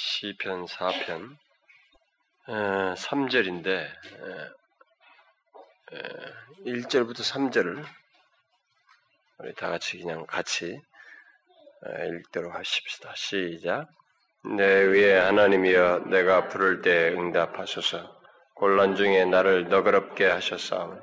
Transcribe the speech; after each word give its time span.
시편 0.00 0.66
4편 0.66 1.36
3절인데 2.46 3.84
1절부터 6.64 7.16
3절을 7.16 7.84
우리 9.40 9.54
다 9.54 9.70
같이 9.70 9.98
그냥 9.98 10.24
같이 10.24 10.80
읽도록 12.06 12.54
하십시다. 12.54 13.12
시작. 13.16 13.88
내 14.56 14.82
위에 14.84 15.18
하나님이여 15.18 16.04
내가 16.10 16.46
부를 16.46 16.80
때 16.80 17.08
응답하소서. 17.08 18.20
곤란 18.54 18.94
중에 18.94 19.24
나를 19.24 19.68
너그럽게 19.68 20.26
하셨사오니 20.26 21.00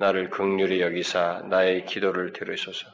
나를 0.00 0.30
극률히 0.30 0.80
여기사 0.80 1.44
나의 1.48 1.84
기도를 1.84 2.32
들으소서. 2.32 2.88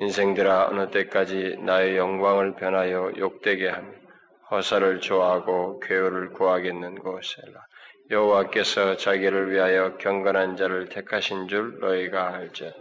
인생들아 0.00 0.70
어느 0.70 0.90
때까지 0.90 1.58
나의 1.60 1.96
영광을 1.96 2.56
변하여 2.56 3.12
욕되게 3.16 3.68
하며 3.68 4.05
허사를 4.50 5.00
좋아하고 5.00 5.80
괴호를 5.80 6.30
구하겠는고 6.32 7.20
셀라. 7.22 7.66
여호와께서 8.10 8.96
자기를 8.96 9.50
위하여 9.50 9.96
경건한 9.96 10.56
자를 10.56 10.88
택하신 10.88 11.48
줄 11.48 11.80
너희가 11.80 12.34
알지. 12.34 12.72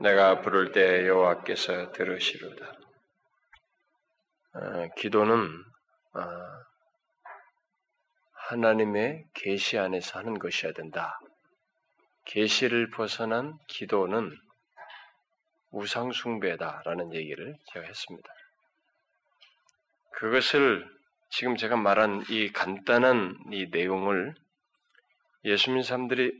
내가 0.00 0.40
부를 0.40 0.72
때 0.72 1.06
여호와께서 1.06 1.92
들으시로다. 1.92 2.72
어, 4.54 4.88
기도는 4.96 5.46
어, 6.14 6.20
하나님의 8.48 9.26
계시 9.34 9.78
안에서 9.78 10.18
하는 10.18 10.38
것이어야 10.38 10.72
된다. 10.72 11.20
계시를 12.24 12.90
벗어난 12.90 13.56
기도는 13.68 14.36
우상 15.70 16.10
숭배다라는 16.10 17.14
얘기를 17.14 17.54
제가 17.72 17.86
했습니다. 17.86 18.28
그것을 20.10 20.86
지금 21.30 21.56
제가 21.56 21.76
말한 21.76 22.24
이 22.28 22.52
간단한 22.52 23.36
이 23.52 23.68
내용을 23.70 24.34
예수님 25.44 25.82
사람들이 25.82 26.32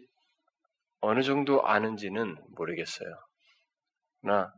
어느 1.01 1.23
정도 1.23 1.67
아는지는 1.67 2.37
모르겠어요. 2.57 3.09
나 4.23 4.53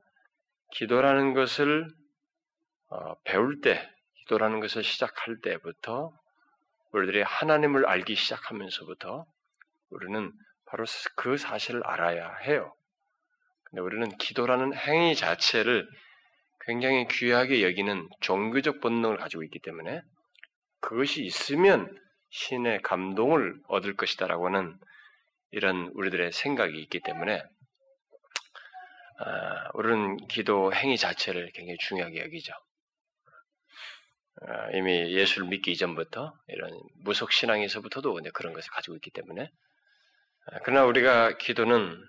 기도라는 0.72 1.34
것을 1.34 1.86
어, 2.88 3.14
배울 3.24 3.60
때, 3.60 3.88
기도라는 4.20 4.60
것을 4.60 4.82
시작할 4.82 5.41
때부터 5.41 6.12
우리들이 6.92 7.22
하나님을 7.22 7.86
알기 7.86 8.14
시작하면서부터 8.14 9.24
우리는 9.91 10.32
바로 10.66 10.84
그 11.16 11.36
사실을 11.36 11.86
알아야 11.86 12.34
해요. 12.44 12.74
근데 13.64 13.80
우리는 13.80 14.08
기도라는 14.19 14.74
행위 14.74 15.14
자체를 15.14 15.88
굉장히 16.64 17.06
귀하게 17.08 17.62
여기는 17.62 18.08
종교적 18.20 18.80
본능을 18.80 19.16
가지고 19.16 19.42
있기 19.42 19.58
때문에 19.58 20.02
그것이 20.80 21.24
있으면 21.24 21.96
신의 22.30 22.82
감동을 22.82 23.54
얻을 23.69 23.96
것이다라고 23.96 24.46
하는 24.46 24.78
이런 25.50 25.91
우리들의 25.94 26.32
생각이 26.32 26.80
있기 26.80 27.00
때문에 27.00 27.42
아, 29.19 29.70
우리는 29.74 30.16
기도 30.28 30.72
행위 30.72 30.96
자체를 30.96 31.50
굉장히 31.52 31.77
중요하게 31.78 32.20
여기죠. 32.20 32.52
아, 34.41 34.70
이미 34.72 35.12
예수를 35.12 35.48
믿기 35.48 35.72
이전부터 35.72 36.34
이런 36.48 36.80
무속 37.04 37.32
신앙에서부터도 37.32 38.19
그런 38.32 38.52
것을 38.52 38.70
가지고 38.72 38.97
있기 38.97 39.10
때문에 39.10 39.50
아, 40.47 40.58
그러나 40.64 40.84
우리가 40.86 41.36
기도는 41.36 42.02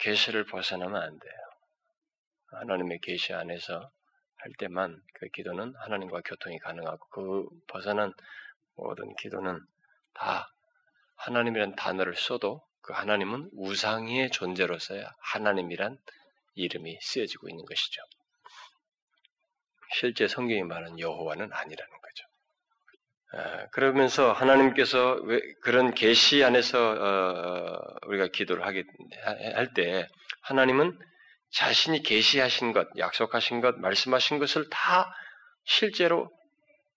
계시를 0.00 0.44
벗어나면 0.46 1.00
안 1.00 1.18
돼요. 1.18 1.49
하나님의 2.52 3.00
계시 3.00 3.32
안에서 3.32 3.90
할 4.36 4.52
때만 4.58 5.00
그 5.14 5.28
기도는 5.28 5.74
하나님과 5.76 6.22
교통이 6.24 6.58
가능하고 6.58 7.08
그 7.10 7.48
벗어난 7.68 8.12
모든 8.76 9.14
기도는 9.16 9.60
다 10.14 10.50
하나님이란 11.16 11.76
단어를 11.76 12.16
써도 12.16 12.62
그 12.80 12.92
하나님은 12.94 13.50
우상의 13.52 14.30
존재로서야 14.30 15.12
하나님이란 15.18 15.98
이름이 16.54 16.98
쓰여지고 17.02 17.48
있는 17.48 17.64
것이죠. 17.66 18.02
실제 19.92 20.26
성경이 20.28 20.62
말하는 20.62 20.98
여호와는 20.98 21.52
아니라는 21.52 21.92
거죠. 22.00 22.26
아, 23.32 23.66
그러면서 23.68 24.32
하나님께서 24.32 25.20
그런 25.62 25.92
계시 25.94 26.42
안에서 26.42 26.78
어, 26.78 27.78
우리가 28.06 28.28
기도를 28.28 28.64
하게 28.66 28.84
할 29.54 29.72
때 29.74 30.08
하나님은 30.42 30.98
자신이 31.52 32.02
계시하신 32.02 32.72
것, 32.72 32.88
약속하신 32.96 33.60
것, 33.60 33.78
말씀하신 33.78 34.38
것을 34.38 34.68
다 34.70 35.12
실제로 35.64 36.30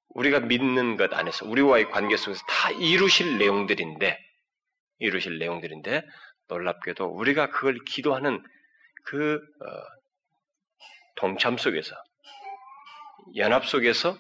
우리가 0.09 0.41
믿는 0.41 0.96
것 0.96 1.14
안에서 1.14 1.47
우리와의 1.47 1.90
관계 1.90 2.18
속에서 2.18 2.41
다 2.47 2.72
이루실 2.72 3.38
내용들인데 3.40 4.18
이루실 5.00 5.40
내용들인데 5.40 6.03
놀랍게도 6.50 7.06
우리가 7.06 7.50
그걸 7.50 7.80
기도하는 7.86 8.44
그 9.06 9.36
어, 9.36 9.66
동참 11.16 11.58
속에서 11.58 11.96
연합 13.35 13.66
속에서 13.66 14.18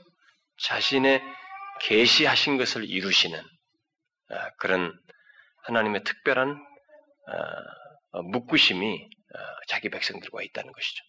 자신의 0.57 1.21
계시하신 1.81 2.57
것을 2.57 2.85
이루시는 2.85 3.39
어, 3.39 4.35
그런 4.57 4.93
하나님의 5.65 6.03
특별한 6.03 6.49
어, 8.11 8.21
묵구심이 8.23 9.09
자기 9.67 9.89
백성들과 9.89 10.41
있다는 10.43 10.71
것이죠. 10.71 11.03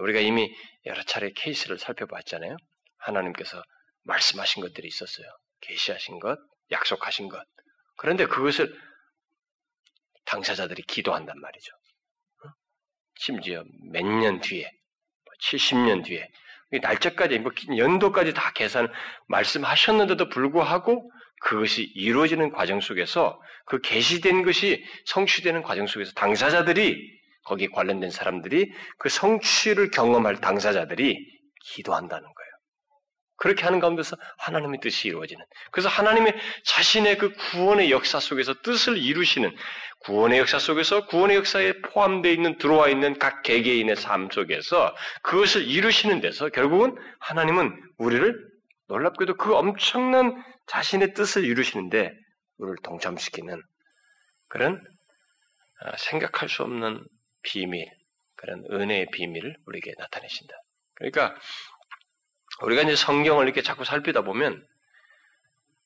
우리가 0.00 0.20
이미 0.20 0.54
여러 0.86 1.02
차례 1.02 1.30
케이스를 1.32 1.78
살펴봤잖아요. 1.78 2.56
하나님께서 2.98 3.62
말씀하신 4.04 4.62
것들이 4.62 4.88
있었어요. 4.88 5.26
계시하신 5.60 6.18
것, 6.18 6.38
약속하신 6.70 7.28
것. 7.28 7.44
그런데 7.96 8.26
그것을 8.26 8.74
당사자들이 10.24 10.82
기도한단 10.82 11.38
말이죠. 11.40 11.72
심지어 13.16 13.64
몇 13.92 14.02
년 14.04 14.40
뒤에, 14.40 14.68
70년 15.42 15.96
뭐 15.96 16.02
뒤에, 16.04 16.28
날짜까지, 16.80 17.38
뭐 17.40 17.52
연도까지 17.76 18.32
다 18.32 18.52
계산, 18.52 18.90
말씀하셨는데도 19.28 20.28
불구하고 20.30 21.12
그것이 21.42 21.84
이루어지는 21.94 22.52
과정 22.52 22.80
속에서 22.80 23.40
그 23.66 23.80
계시된 23.80 24.44
것이 24.44 24.84
성취되는 25.06 25.62
과정 25.62 25.86
속에서 25.86 26.12
당사자들이 26.12 27.22
거기에 27.44 27.68
관련된 27.72 28.10
사람들이 28.10 28.72
그 28.98 29.08
성취를 29.08 29.90
경험할 29.90 30.40
당사자들이 30.40 31.18
기도한다는 31.74 32.22
거예요. 32.22 32.52
그렇게 33.36 33.64
하는 33.64 33.80
가운데서 33.80 34.16
하나님의 34.38 34.78
뜻이 34.80 35.08
이루어지는. 35.08 35.44
그래서 35.72 35.88
하나님의 35.88 36.32
자신의 36.64 37.18
그 37.18 37.32
구원의 37.32 37.90
역사 37.90 38.20
속에서 38.20 38.54
뜻을 38.62 38.98
이루시는 38.98 39.52
구원의 40.04 40.38
역사 40.38 40.60
속에서 40.60 41.06
구원의 41.06 41.38
역사에 41.38 41.72
포함되어 41.80 42.30
있는 42.30 42.56
들어와 42.58 42.88
있는 42.88 43.18
각 43.18 43.42
개개인의 43.42 43.96
삶 43.96 44.28
속에서 44.30 44.94
그것을 45.22 45.66
이루시는 45.66 46.20
데서 46.20 46.50
결국은 46.50 46.96
하나님은 47.18 47.80
우리를 47.98 48.52
놀랍게도 48.86 49.36
그 49.36 49.54
엄청난 49.56 50.40
자신의 50.66 51.14
뜻을 51.14 51.44
이루시는데 51.44 52.12
우리를 52.58 52.76
동참시키는 52.82 53.60
그런 54.48 54.82
아, 55.80 55.96
생각할 55.96 56.48
수 56.48 56.62
없는 56.62 57.04
비밀, 57.42 57.90
그런 58.36 58.64
은혜의 58.70 59.06
비밀을 59.12 59.56
우리에게 59.66 59.94
나타내신다. 59.98 60.54
그러니까 60.94 61.34
우리가 62.62 62.82
이제 62.82 62.94
성경을 62.94 63.44
이렇게 63.44 63.62
자꾸 63.62 63.84
살피다 63.84 64.22
보면 64.22 64.64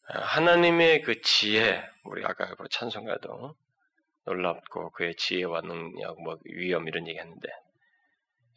아, 0.09 0.20
하나님의 0.20 1.03
그 1.03 1.20
지혜, 1.22 1.82
우리 2.04 2.25
아까 2.25 2.54
그 2.54 2.69
찬송가도 2.70 3.56
놀랍고 4.25 4.91
그의 4.91 5.14
지혜와 5.16 5.62
능력, 5.62 6.20
뭐 6.22 6.38
위험 6.44 6.88
이런 6.88 7.06
얘기했는데 7.06 7.48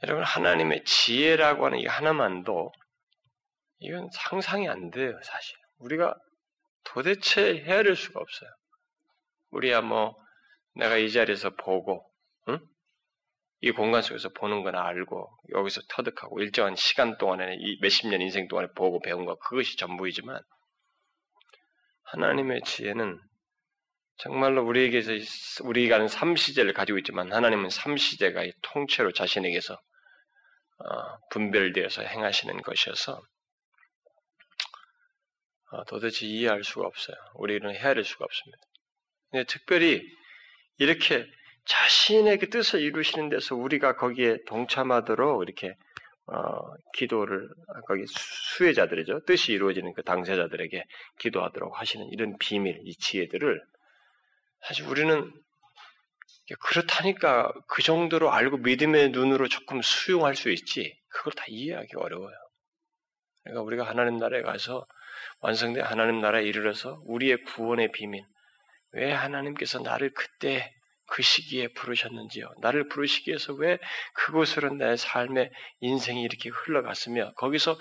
여러분 0.03 0.23
하나님의 0.23 0.83
지혜라고 0.83 1.65
하는 1.65 1.79
이 1.79 1.85
하나만도 1.85 2.71
이건 3.79 4.09
상상이 4.11 4.67
안 4.67 4.91
돼요 4.91 5.19
사실. 5.23 5.58
우리가 5.79 6.15
도대체 6.83 7.63
헤아릴 7.63 7.95
수가 7.95 8.19
없어요. 8.19 8.49
우리야 9.51 9.81
뭐 9.81 10.15
내가 10.75 10.97
이 10.97 11.11
자리에서 11.11 11.51
보고, 11.55 12.09
응? 12.47 12.59
이 13.61 13.71
공간 13.71 14.01
속에서 14.01 14.29
보는 14.29 14.63
거나 14.63 14.85
알고 14.85 15.29
여기서 15.53 15.81
터득하고 15.89 16.39
일정한 16.39 16.75
시간 16.75 17.17
동안에 17.17 17.57
이 17.59 17.77
몇십 17.81 18.07
년 18.07 18.21
인생 18.21 18.47
동안에 18.47 18.69
보고 18.75 19.01
배운 19.01 19.25
거 19.25 19.35
그것이 19.35 19.75
전부이지만 19.77 20.41
하나님의 22.03 22.61
지혜는 22.63 23.19
정말로 24.17 24.65
우리에게서 24.65 25.11
우리가 25.63 26.07
삼시제를 26.07 26.73
가지고 26.73 26.99
있지만 26.99 27.33
하나님은 27.33 27.69
삼시제가 27.69 28.45
통째로 28.61 29.11
자신에게서 29.11 29.73
어, 29.73 31.17
분별되어서 31.31 32.03
행하시는 32.03 32.61
것이어서 32.61 33.13
어, 33.13 33.21
도대체 35.87 36.25
이해할 36.25 36.63
수가 36.63 36.87
없어요. 36.87 37.15
우리는 37.35 37.69
헤아릴 37.73 38.03
수가 38.03 38.25
없습니다. 38.25 38.59
근데 39.31 39.45
특별히 39.45 40.03
이렇게 40.77 41.25
자신의 41.65 42.39
그 42.39 42.49
뜻을 42.49 42.81
이루시는 42.81 43.29
데서 43.29 43.55
우리가 43.55 43.95
거기에 43.95 44.37
동참하도록 44.47 45.43
이렇게 45.43 45.75
어, 46.25 46.73
기도를 46.93 47.49
거기 47.87 48.05
수혜자들이죠 48.07 49.25
뜻이 49.25 49.51
이루어지는 49.51 49.93
그 49.93 50.03
당사자들에게 50.03 50.83
기도하도록 51.19 51.79
하시는 51.79 52.07
이런 52.11 52.37
비밀, 52.37 52.79
이 52.83 52.95
지혜들을 52.95 53.61
사실 54.61 54.85
우리는 54.87 55.31
그렇다니까 56.59 57.51
그 57.67 57.81
정도로 57.81 58.31
알고 58.31 58.57
믿음의 58.57 59.09
눈으로 59.09 59.47
조금 59.47 59.81
수용할 59.81 60.35
수 60.35 60.49
있지 60.49 60.95
그걸 61.09 61.33
다 61.33 61.45
이해하기 61.47 61.89
어려워요. 61.95 62.35
그러니까 63.43 63.61
우리가 63.63 63.83
하나님 63.83 64.17
나라에 64.17 64.41
가서 64.41 64.85
완성된 65.41 65.83
하나님 65.83 66.19
나라에 66.19 66.43
이르러서 66.43 67.01
우리의 67.05 67.43
구원의 67.43 67.91
비밀, 67.91 68.23
왜 68.91 69.11
하나님께서 69.11 69.79
나를 69.79 70.13
그때 70.13 70.73
그 71.09 71.21
시기에 71.21 71.69
부르셨는지요. 71.69 72.53
나를 72.61 72.87
부르시기 72.87 73.31
위해서 73.31 73.53
왜 73.53 73.79
그곳으로 74.13 74.73
내 74.75 74.95
삶의 74.95 75.51
인생이 75.81 76.21
이렇게 76.21 76.49
흘러갔으며 76.49 77.33
거기서 77.33 77.71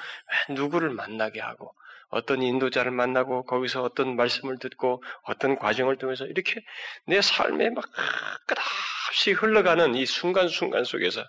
왜 0.49 0.55
누구를 0.55 0.91
만나게 0.91 1.41
하고 1.41 1.75
어떤 2.11 2.43
인도자를 2.43 2.91
만나고 2.91 3.45
거기서 3.45 3.83
어떤 3.83 4.17
말씀을 4.17 4.59
듣고 4.59 5.03
어떤 5.25 5.57
과정을 5.57 5.97
통해서 5.97 6.25
이렇게 6.25 6.63
내 7.07 7.21
삶에 7.21 7.71
막 7.71 7.85
끝없이 8.47 9.33
흘러가는 9.33 9.95
이 9.95 10.07
순간순간 10.07 10.85
속에서 10.85 11.23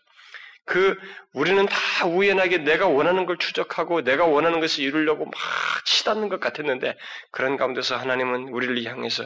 그 0.69 0.95
우리는 1.33 1.65
다 1.65 2.05
우연하게 2.05 2.59
내가 2.59 2.87
원하는 2.87 3.25
걸 3.25 3.37
추적하고 3.37 4.03
내가 4.03 4.25
원하는 4.25 4.59
것을 4.59 4.83
이루려고 4.83 5.25
막 5.25 5.33
치닫는 5.85 6.29
것 6.29 6.39
같았는데 6.39 6.95
그런 7.31 7.57
가운데서 7.57 7.97
하나님은 7.97 8.49
우리를 8.49 8.83
향해서 8.83 9.25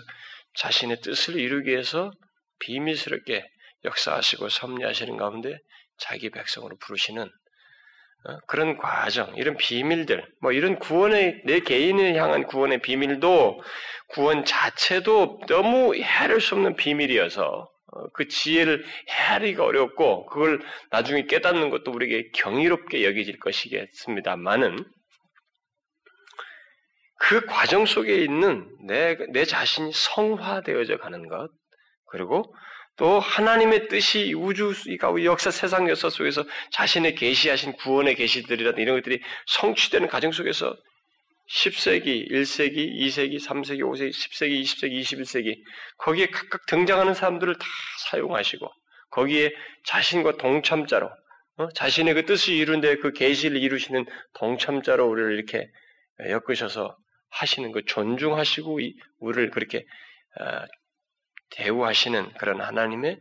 자신의 0.55 1.01
뜻을 1.01 1.35
이루기 1.35 1.71
위해서 1.71 2.11
비밀스럽게 2.59 3.45
역사하시고 3.83 4.47
섭리하시는 4.47 5.17
가운데 5.17 5.57
자기 5.97 6.29
백성으로 6.29 6.77
부르시는 6.77 7.23
어, 7.23 8.37
그런 8.47 8.77
과정, 8.77 9.35
이런 9.35 9.57
비밀들, 9.57 10.25
뭐 10.41 10.53
이런 10.53 10.79
구원의 10.79 11.41
내 11.43 11.59
개인을 11.59 12.15
향한 12.15 12.45
구원의 12.45 12.81
비밀도 12.81 13.61
구원 14.07 14.45
자체도 14.45 15.41
너무 15.49 15.93
헤아릴 15.93 16.39
수 16.39 16.55
없는 16.55 16.77
비밀이어서 16.77 17.43
어, 17.43 17.72
그 18.13 18.27
지혜를 18.27 18.85
헤아리기가 19.09 19.63
어렵고 19.63 20.25
그걸 20.25 20.61
나중에 20.91 21.25
깨닫는 21.25 21.69
것도 21.69 21.91
우리에게 21.91 22.29
경이롭게 22.35 23.05
여겨질 23.05 23.39
것이겠습니다만은 23.39 24.85
그 27.19 27.45
과정 27.45 27.85
속에 27.85 28.17
있는 28.23 28.69
내, 28.85 29.15
내 29.31 29.45
자신이 29.45 29.91
성화되어져 29.93 30.97
가는 30.97 31.27
것, 31.29 31.49
그리고 32.07 32.53
또 32.95 33.19
하나님의 33.19 33.87
뜻이 33.87 34.33
우주 34.33 34.73
역사 35.23 35.49
세상 35.49 35.89
역사 35.89 36.09
속에서 36.09 36.43
자신의 36.71 37.15
계시하신 37.15 37.73
구원의 37.73 38.15
계시들이라든 38.15 38.83
이런 38.83 38.97
것들이 38.97 39.21
성취되는 39.47 40.09
과정 40.09 40.31
속에서 40.31 40.75
10세기, 41.53 42.31
1세기, 42.31 42.91
2세기, 42.99 43.39
3세기, 43.39 43.81
5세기, 43.81 44.09
10세기, 44.09 44.61
20세기, 44.63 45.01
21세기 45.01 45.61
거기에 45.97 46.27
각각 46.27 46.65
등장하는 46.65 47.13
사람들을 47.13 47.53
다 47.55 47.65
사용하시고 48.09 48.67
거기에 49.11 49.53
자신과 49.85 50.37
동참자로 50.37 51.11
어? 51.57 51.69
자신의 51.75 52.15
그 52.15 52.25
뜻을 52.25 52.53
이루는데 52.53 52.95
그 52.97 53.11
계시를 53.13 53.61
이루시는 53.61 54.05
동참자로 54.33 55.07
우리를 55.07 55.33
이렇게 55.33 55.69
엮으셔서 56.27 56.97
하시는 57.29 57.71
그 57.71 57.83
존중하시고 57.85 58.79
우리를 59.19 59.51
그렇게 59.51 59.85
어, 60.39 60.65
대우하시는 61.51 62.33
그런 62.39 62.61
하나님의 62.61 63.19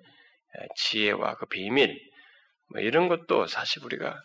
지혜와 0.76 1.34
그 1.36 1.46
비밀 1.46 1.98
뭐 2.70 2.80
이런 2.80 3.08
것도 3.08 3.46
사실 3.46 3.84
우리가 3.84 4.18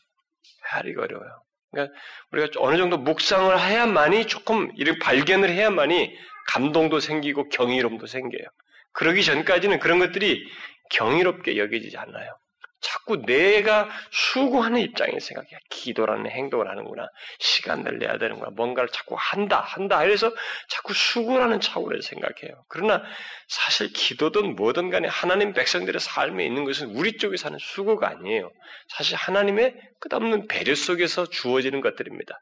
헤아리기 0.72 0.98
어려워요. 0.98 1.47
그러니까 1.72 1.96
우리가 2.32 2.48
어느 2.60 2.78
정도 2.78 2.98
묵상을 2.98 3.60
해야만이 3.60 4.28
조금 4.28 4.72
이렇게 4.76 5.00
발견을 5.00 5.50
해야만이 5.50 6.16
감동도 6.48 7.00
생기고 7.00 7.50
경이로움도 7.50 8.08
생겨요. 8.08 8.48
그러기 8.94 9.24
전까지는 9.24 9.80
그런 9.80 10.00
것들이 10.00 10.44
경이롭게 10.92 11.58
여겨지지 11.58 11.98
않아요. 11.98 12.38
자꾸 12.80 13.26
내가 13.26 13.90
수고하는 14.12 14.82
입장에서 14.82 15.20
생각해. 15.20 15.50
기도라는 15.70 16.30
행동을 16.30 16.70
하는구나. 16.70 17.08
시간을 17.40 17.98
내야 17.98 18.18
되는구나. 18.18 18.52
뭔가를 18.52 18.90
자꾸 18.90 19.16
한다, 19.18 19.60
한다. 19.60 20.04
이래서 20.04 20.32
자꾸 20.70 20.94
수고라는 20.94 21.60
차원에서 21.60 22.02
생각해요. 22.08 22.64
그러나 22.70 23.04
사실 23.48 23.92
기도든 23.92 24.56
뭐든 24.56 24.90
간에 24.90 25.08
하나님 25.08 25.54
백성들의 25.54 26.00
삶에 26.00 26.46
있는 26.46 26.66
것은 26.66 26.96
우리 26.96 27.18
쪽에 27.18 27.38
사는 27.38 27.58
수고가 27.60 28.10
아니에요. 28.10 28.52
사실 28.90 29.16
하나님의 29.16 29.74
끝없는 30.00 30.48
배려 30.48 30.76
속에서 30.76 31.28
주어지는 31.28 31.82
것들입니다. 31.82 32.40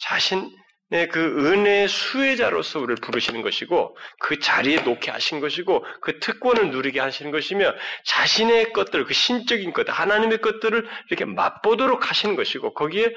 자신 0.00 0.40
네, 0.40 0.69
그 0.90 1.46
은혜의 1.46 1.86
수혜자로서 1.86 2.80
우리를 2.80 2.96
부르시는 2.96 3.42
것이고 3.42 3.96
그 4.18 4.40
자리에 4.40 4.80
놓게 4.80 5.12
하신 5.12 5.38
것이고 5.38 5.84
그 6.00 6.18
특권을 6.18 6.70
누리게 6.70 6.98
하시는 6.98 7.30
것이며 7.30 7.72
자신의 8.04 8.72
것들, 8.72 9.04
그 9.04 9.14
신적인 9.14 9.72
것, 9.72 9.86
하나님의 9.88 10.38
것들을 10.38 10.88
이렇게 11.08 11.24
맛보도록 11.24 12.10
하시는 12.10 12.34
것이고 12.34 12.74
거기에 12.74 13.14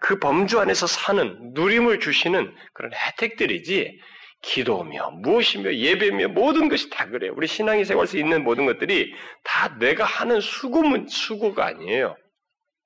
그 0.00 0.20
범주 0.20 0.60
안에서 0.60 0.86
사는 0.86 1.52
누림을 1.54 1.98
주시는 1.98 2.54
그런 2.72 2.92
혜택들이지 2.94 4.00
기도며 4.42 5.10
무엇이며 5.10 5.74
예배며 5.74 6.28
모든 6.28 6.68
것이 6.68 6.88
다 6.90 7.06
그래요. 7.08 7.32
우리 7.36 7.48
신앙의 7.48 7.84
생활에서 7.84 8.16
있는 8.16 8.44
모든 8.44 8.64
것들이 8.64 9.12
다 9.42 9.76
내가 9.78 10.04
하는 10.04 10.40
수고문 10.40 11.08
수고가 11.08 11.66
아니에요. 11.66 12.16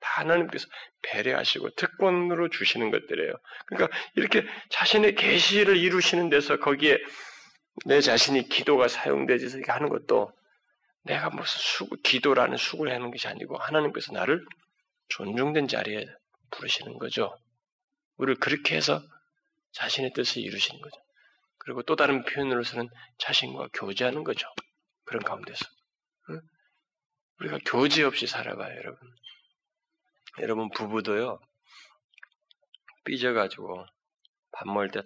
다 0.00 0.22
하나님께서 0.22 0.66
배려하시고 1.02 1.70
특권으로 1.70 2.48
주시는 2.48 2.90
것들이에요. 2.90 3.32
그러니까 3.66 3.96
이렇게 4.14 4.44
자신의 4.70 5.14
계시를 5.14 5.76
이루시는 5.76 6.28
데서 6.30 6.58
거기에 6.58 6.98
내 7.86 8.00
자신이 8.00 8.48
기도가 8.48 8.88
사용되지 8.88 9.46
이렇게 9.46 9.70
하는 9.70 9.88
것도 9.88 10.32
내가 11.04 11.30
무슨 11.30 11.58
수고, 11.58 11.96
기도라는 12.02 12.56
수고를 12.56 12.92
하는 12.92 13.10
것이 13.10 13.26
아니고 13.28 13.56
하나님께서 13.56 14.12
나를 14.12 14.44
존중된 15.08 15.68
자리에 15.68 16.06
부르시는 16.50 16.98
거죠. 16.98 17.34
우리를 18.16 18.38
그렇게 18.40 18.76
해서 18.76 19.00
자신의 19.72 20.12
뜻을 20.12 20.42
이루시는 20.42 20.80
거죠. 20.80 20.96
그리고 21.58 21.82
또 21.82 21.96
다른 21.96 22.24
표현으로서는 22.24 22.88
자신과 23.18 23.68
교제하는 23.72 24.24
거죠. 24.24 24.46
그런 25.04 25.22
가운데서. 25.22 25.64
응? 26.30 26.40
우리가 27.38 27.58
교제 27.64 28.02
없이 28.02 28.26
살아가요, 28.26 28.76
여러분. 28.76 28.98
여러분 30.38 30.70
부부도요 30.70 31.40
삐져가지고 33.04 33.86
밥 34.52 34.68
먹을 34.68 34.90
때 34.90 35.02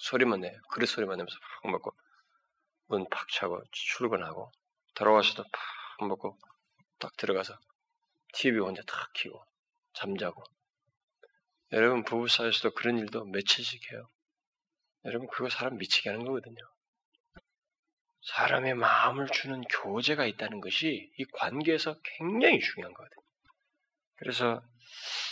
소리만 0.00 0.40
내요. 0.40 0.52
그릇 0.70 0.86
소리만 0.86 1.16
내면서 1.16 1.36
팍 1.62 1.70
먹고 1.70 1.94
문 2.86 3.06
팍 3.08 3.28
차고 3.30 3.62
출근하고 3.72 4.52
돌아와서도 4.94 5.44
팍 5.98 6.08
먹고 6.08 6.38
딱 6.98 7.16
들어가서 7.16 7.58
TV 8.32 8.58
혼자 8.60 8.82
탁 8.82 9.12
키고 9.14 9.44
잠자고 9.94 10.42
여러분 11.72 12.04
부부 12.04 12.28
사이에서도 12.28 12.74
그런 12.74 12.98
일도 12.98 13.24
며칠씩 13.24 13.92
해요. 13.92 14.06
여러분 15.04 15.28
그거 15.28 15.48
사람 15.48 15.76
미치게 15.78 16.10
하는 16.10 16.24
거거든요. 16.24 16.56
사람의 18.24 18.74
마음을 18.74 19.26
주는 19.28 19.60
교제가 19.62 20.26
있다는 20.26 20.60
것이 20.60 21.10
이 21.18 21.24
관계에서 21.32 21.96
굉장히 22.02 22.58
중요한 22.60 22.92
거거든요. 22.94 23.22
그래서 24.16 24.62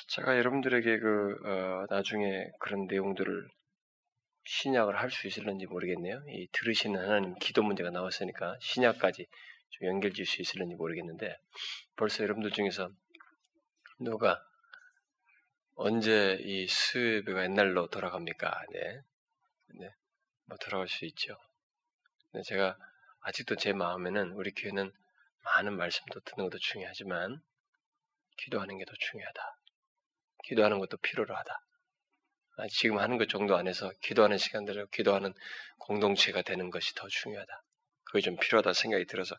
제가 0.08 0.36
여러분들에게 0.36 0.98
그 0.98 1.38
어, 1.44 1.86
나중에 1.88 2.50
그런 2.60 2.86
내용들을 2.86 3.48
신약을 4.44 4.98
할 5.00 5.10
수 5.10 5.26
있을는지 5.26 5.66
모르겠네요. 5.66 6.22
이 6.28 6.48
들으시는 6.52 7.00
하나님 7.00 7.34
기도 7.38 7.62
문제가 7.62 7.90
나왔으니까 7.90 8.56
신약까지 8.60 9.26
좀 9.70 9.88
연결 9.88 10.12
질 10.12 10.26
수 10.26 10.42
있을는지 10.42 10.74
모르겠는데 10.74 11.38
벌써 11.96 12.24
여러분들 12.24 12.50
중에서 12.50 12.90
누가 14.00 14.44
언제 15.74 16.38
이 16.40 16.66
수요예배가 16.66 17.44
옛날로 17.44 17.88
돌아갑니까? 17.88 18.64
네, 18.72 19.00
네, 19.80 19.94
뭐 20.46 20.58
돌아갈 20.58 20.88
수 20.88 21.04
있죠. 21.06 21.36
네, 22.32 22.42
제가 22.42 22.78
아직도 23.20 23.56
제 23.56 23.72
마음에는 23.72 24.32
우리 24.32 24.52
교회는 24.52 24.92
많은 25.44 25.76
말씀도 25.76 26.20
듣는 26.20 26.48
것도 26.48 26.58
중요하지만 26.58 27.40
기도하는 28.38 28.78
게 28.78 28.84
더 28.84 28.92
중요하다. 28.98 29.56
기도하는 30.44 30.78
것도 30.78 30.96
필요로 30.98 31.34
하다. 31.36 31.60
아, 32.58 32.66
지금 32.68 32.98
하는 32.98 33.18
것 33.18 33.28
정도 33.28 33.56
안에서 33.56 33.92
기도하는 34.02 34.38
시간들을 34.38 34.88
기도하는 34.92 35.32
공동체가 35.78 36.42
되는 36.42 36.70
것이 36.70 36.94
더 36.94 37.08
중요하다. 37.08 37.62
그게 38.04 38.20
좀 38.20 38.36
필요하다 38.36 38.72
생각이 38.72 39.06
들어서 39.06 39.36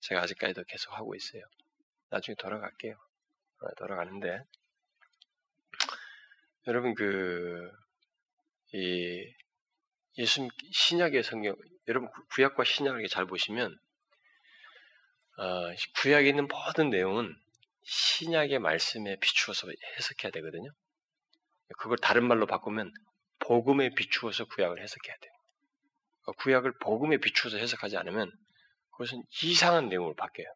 제가 0.00 0.22
아직까지도 0.22 0.64
계속 0.64 0.92
하고 0.92 1.14
있어요. 1.14 1.42
나중에 2.10 2.34
돌아갈게요. 2.36 2.94
어, 2.94 3.74
돌아가는데 3.76 4.42
여러분 6.66 6.94
그 6.94 7.70
이 8.72 9.32
예수 10.18 10.48
신약의 10.72 11.22
성경 11.22 11.56
여러분 11.88 12.08
구약과 12.32 12.64
신약을 12.64 13.06
잘 13.08 13.26
보시면 13.26 13.76
어, 15.38 15.74
구약에 16.00 16.28
있는 16.28 16.48
모든 16.48 16.90
내용은 16.90 17.34
신약의 17.84 18.58
말씀에 18.58 19.16
비추어서 19.20 19.68
해석해야 19.96 20.32
되거든요. 20.32 20.70
그걸 21.78 21.98
다른 21.98 22.26
말로 22.26 22.46
바꾸면 22.46 22.92
복음에 23.38 23.90
비추어서 23.90 24.46
구약을 24.46 24.82
해석해야 24.82 25.16
돼요. 25.20 25.32
구약을 26.38 26.72
복음에 26.80 27.18
비추어서 27.18 27.58
해석하지 27.58 27.96
않으면 27.96 28.32
그것은 28.90 29.22
이상한 29.42 29.88
내용으로 29.88 30.14
바뀌어요. 30.14 30.48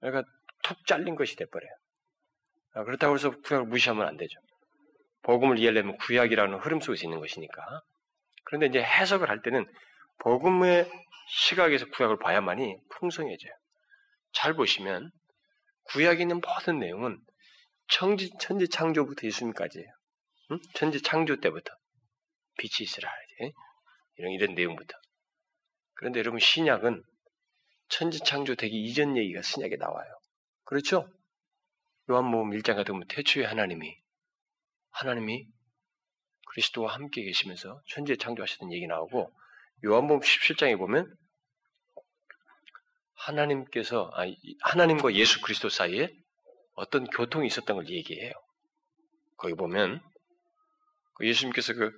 그러니까 0.00 0.30
툭 0.62 0.84
잘린 0.86 1.14
것이 1.14 1.36
돼버려요. 1.36 1.70
아, 2.74 2.84
그렇다고 2.84 3.14
해서 3.14 3.30
구약을 3.30 3.66
무시하면 3.68 4.06
안 4.06 4.16
되죠. 4.16 4.38
복음을 5.22 5.58
이해하려면 5.58 5.96
구약이라는 5.98 6.58
흐름 6.58 6.80
속에서 6.80 7.04
있는 7.04 7.20
것이니까. 7.20 7.82
그런데 8.44 8.66
이제 8.66 8.82
해석을 8.82 9.30
할 9.30 9.42
때는 9.42 9.66
복음의 10.18 10.90
시각에서 11.28 11.86
구약을 11.86 12.18
봐야만이 12.18 12.76
풍성해져요. 12.90 13.52
잘 14.32 14.54
보시면 14.54 15.10
구약에 15.84 16.22
있는 16.22 16.40
모든 16.40 16.78
내용은 16.78 17.18
천지, 17.88 18.30
천지 18.40 18.68
창조부터 18.68 19.26
예수님까지예요. 19.26 19.88
응? 20.52 20.58
천지 20.74 21.02
창조 21.02 21.40
때부터 21.40 21.72
빛이 22.58 22.82
있으라 22.82 23.08
하지. 23.08 23.52
이런 24.16 24.32
이런 24.32 24.54
내용부터. 24.54 24.96
그런데 25.94 26.20
여러분 26.20 26.40
신약은 26.40 27.02
천지 27.88 28.18
창조되기 28.18 28.84
이전 28.84 29.16
얘기가 29.16 29.42
신약에 29.42 29.76
나와요. 29.76 30.10
그렇죠? 30.64 31.08
요한복음 32.10 32.50
1장 32.50 32.76
같은 32.76 32.94
경우 32.94 33.04
태초에 33.08 33.44
하나님이 33.44 33.96
하나님이 34.90 35.46
그리스도와 36.48 36.94
함께 36.94 37.22
계시면서 37.22 37.80
천지에 37.88 38.16
창조하시던 38.16 38.72
얘기 38.72 38.86
나오고 38.86 39.32
요한복음 39.84 40.20
17장에 40.20 40.78
보면 40.78 41.14
하나님께서 43.14 44.10
아니, 44.14 44.36
하나님과 44.62 45.14
예수 45.14 45.40
그리스도 45.40 45.68
사이에 45.68 46.10
어떤 46.74 47.06
교통이 47.06 47.46
있었던 47.46 47.76
걸 47.76 47.88
얘기해요. 47.88 48.32
거기 49.36 49.54
보면 49.54 50.00
그 51.14 51.26
예수님께서 51.26 51.74
그 51.74 51.92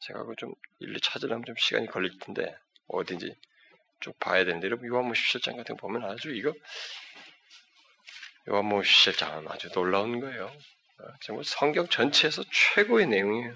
제가 0.00 0.24
그좀 0.24 0.52
일일이 0.80 1.00
찾으려면 1.00 1.44
좀 1.44 1.54
시간이 1.56 1.86
걸릴 1.88 2.18
텐데 2.18 2.56
어딘지 2.88 3.34
쭉 4.00 4.18
봐야 4.18 4.44
되는데 4.44 4.66
여러분 4.66 4.88
요한복음 4.88 5.12
17장 5.12 5.56
같은 5.56 5.76
거 5.76 5.86
보면 5.86 6.04
아주 6.04 6.34
이거 6.34 6.52
요한복음 8.48 8.82
17장은 8.82 9.50
아주 9.50 9.68
놀라운 9.70 10.20
거예요. 10.20 10.46
어, 10.46 11.04
정말 11.22 11.44
성경 11.44 11.86
전체에서 11.86 12.42
최고의 12.50 13.06
내용이에요. 13.06 13.54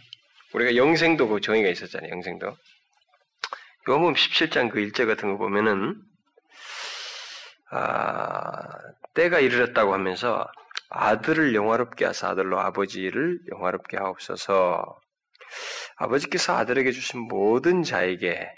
우리가 0.53 0.77
영생도 0.77 1.29
그 1.29 1.41
정의가 1.41 1.69
있었잖아요. 1.69 2.11
영생도. 2.11 2.57
요한복음 3.89 4.15
17장 4.15 4.71
그 4.71 4.81
일제 4.81 5.05
같은 5.05 5.31
거 5.33 5.37
보면은 5.37 6.01
아, 7.71 8.79
때가 9.15 9.41
이르렀다고 9.41 9.93
하면서 9.93 10.47
아들을 10.89 11.55
영화롭게 11.55 12.05
하사 12.07 12.31
아들로 12.31 12.61
아버지를 12.61 13.41
영화롭게 13.51 13.97
하옵소서. 13.97 15.01
아버지께서 15.97 16.57
아들에게 16.57 16.93
주신 16.93 17.21
모든 17.21 17.83
자에게 17.83 18.55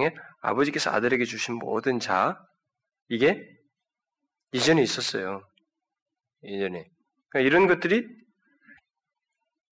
예? 0.00 0.14
아버지께서 0.40 0.90
아들에게 0.90 1.24
주신 1.24 1.54
모든 1.54 2.00
자 2.00 2.38
이게 3.08 3.40
이전에 4.52 4.82
있었어요. 4.82 5.42
이전에 6.42 6.84
그러니까 7.28 7.46
이런 7.48 7.66
것들이 7.66 8.04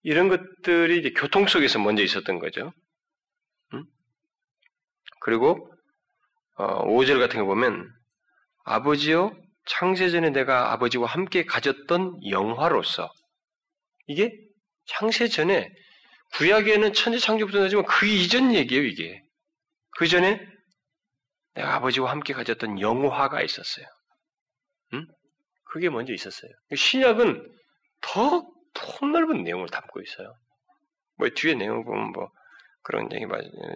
이런 0.03 0.29
것들이 0.29 1.13
교통 1.15 1.47
속에서 1.47 1.79
먼저 1.81 2.03
있었던 2.03 2.39
거죠. 2.39 2.73
음? 5.27 5.31
그리고 5.31 5.73
어, 6.57 6.87
5절 6.87 7.19
같은 7.19 7.41
거 7.41 7.47
보면 7.47 7.93
아버지요 8.65 9.37
창세전에 9.67 10.31
내가 10.31 10.73
아버지와 10.73 11.09
함께 11.09 11.45
가졌던 11.45 12.21
영화로서 12.31 13.11
이게 14.07 14.33
창세전에 14.87 15.69
구약에는 16.35 16.93
천지 16.93 17.19
창조부터 17.19 17.59
나지만 17.61 17.85
그 17.87 18.07
이전 18.07 18.55
얘기예요 18.55 18.85
이게 18.85 19.21
그 19.99 20.07
전에 20.07 20.41
내가 21.55 21.75
아버지와 21.75 22.11
함께 22.11 22.35
가졌던 22.35 22.81
영화가 22.81 23.43
있었어요. 23.43 23.87
음? 24.93 25.07
그게 25.65 25.89
먼저 25.89 26.13
있었어요. 26.13 26.51
신약은 26.75 27.43
더 28.03 28.47
폭넓은 28.75 29.43
내용을 29.43 29.69
담고 29.69 30.03
있어요. 30.03 30.35
뭐 31.17 31.29
뒤에 31.31 31.55
내용 31.55 31.85
보면 31.85 32.13
뭐 32.13 32.31
그런 32.87 33.13
얘기 33.13 33.27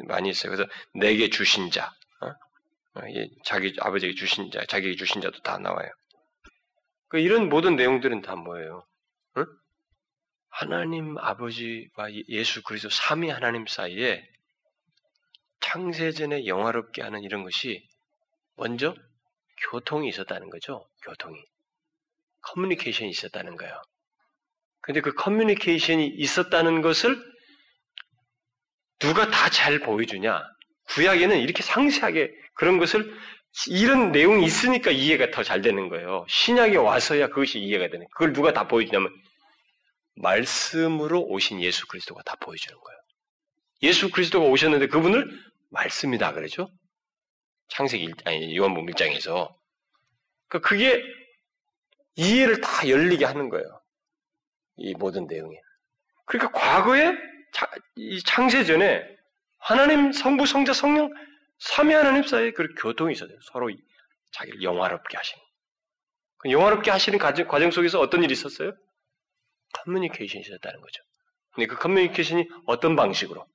많이 0.06 0.28
있어요. 0.28 0.52
그래서 0.52 0.70
내게 0.94 1.30
주신 1.30 1.72
자, 1.72 1.92
어? 2.20 2.28
어 2.28 3.00
자기 3.44 3.74
아버지에게 3.80 4.14
주신 4.14 4.52
자, 4.52 4.64
자기에게 4.66 4.96
주신 4.96 5.20
자도 5.20 5.40
다 5.40 5.58
나와요. 5.58 5.90
그 7.08 7.18
이런 7.18 7.48
모든 7.48 7.74
내용들은 7.74 8.22
다 8.22 8.36
뭐예요? 8.36 8.86
어? 9.34 9.44
하나님 10.48 11.18
아버지와 11.18 12.12
예수 12.28 12.62
그리스도 12.62 12.88
삼위 12.88 13.30
하나님 13.30 13.66
사이에 13.66 14.24
창세전에 15.58 16.46
영화롭게 16.46 17.02
하는 17.02 17.24
이런 17.24 17.42
것이 17.42 17.84
먼저 18.54 18.94
교통이 19.70 20.08
있었다는 20.08 20.50
거죠. 20.50 20.88
교통이. 21.02 21.36
커뮤니케이션이 22.42 23.10
있었다는 23.10 23.56
거예요. 23.56 23.82
근데 24.82 25.00
그 25.00 25.12
커뮤니케이션이 25.14 26.06
있었다는 26.06 26.80
것을 26.80 27.30
누가 29.00 29.30
다 29.30 29.48
잘 29.50 29.80
보여주냐? 29.80 30.42
구약에는 30.90 31.38
이렇게 31.38 31.62
상세하게 31.62 32.32
그런 32.54 32.78
것을 32.78 33.12
이런 33.68 34.12
내용이 34.12 34.44
있으니까 34.44 34.90
이해가 34.92 35.30
더 35.32 35.42
잘 35.42 35.62
되는 35.62 35.88
거예요. 35.88 36.24
신약에 36.28 36.76
와서야 36.76 37.28
그것이 37.28 37.58
이해가 37.60 37.88
되는. 37.88 38.06
그걸 38.12 38.32
누가 38.32 38.52
다 38.52 38.68
보여주냐면 38.68 39.10
말씀으로 40.16 41.22
오신 41.22 41.62
예수 41.62 41.86
그리스도가 41.88 42.22
다 42.22 42.36
보여주는 42.40 42.78
거예요. 42.78 43.00
예수 43.82 44.10
그리스도가 44.10 44.46
오셨는데 44.46 44.88
그분을 44.88 45.26
말씀이다 45.70 46.32
그러죠. 46.32 46.70
창세기 47.68 48.04
1, 48.04 48.14
아니 48.24 48.56
요한복음 48.56 48.86
1장에서 48.92 49.52
그 50.48 50.60
그게 50.60 51.02
이해를 52.16 52.60
다 52.60 52.88
열리게 52.88 53.24
하는 53.24 53.48
거예요. 53.48 53.80
이 54.76 54.94
모든 54.94 55.26
내용이. 55.26 55.56
그러니까 56.26 56.52
과거에 56.58 57.12
이 57.96 58.22
창세 58.22 58.64
전에 58.64 59.04
하나님 59.58 60.12
성부 60.12 60.46
성자 60.46 60.72
성령 60.72 61.12
삼위 61.58 61.92
하나님 61.92 62.22
사이에 62.22 62.52
그 62.52 62.74
교통이 62.74 63.12
있어요. 63.12 63.30
서로 63.42 63.70
자기를 64.32 64.62
영화롭게 64.62 65.16
하시는. 65.16 65.42
그 66.38 66.50
영화롭게 66.50 66.90
하시는 66.90 67.18
과정 67.18 67.70
속에서 67.70 68.00
어떤 68.00 68.22
일이 68.22 68.32
있었어요? 68.32 68.72
커뮤니케이션이 69.72 70.42
있었다는 70.42 70.80
거죠. 70.80 71.02
근데 71.52 71.66
그 71.66 71.76
커뮤니케이션이 71.76 72.48
어떤 72.66 72.96
방식으로? 72.96 73.46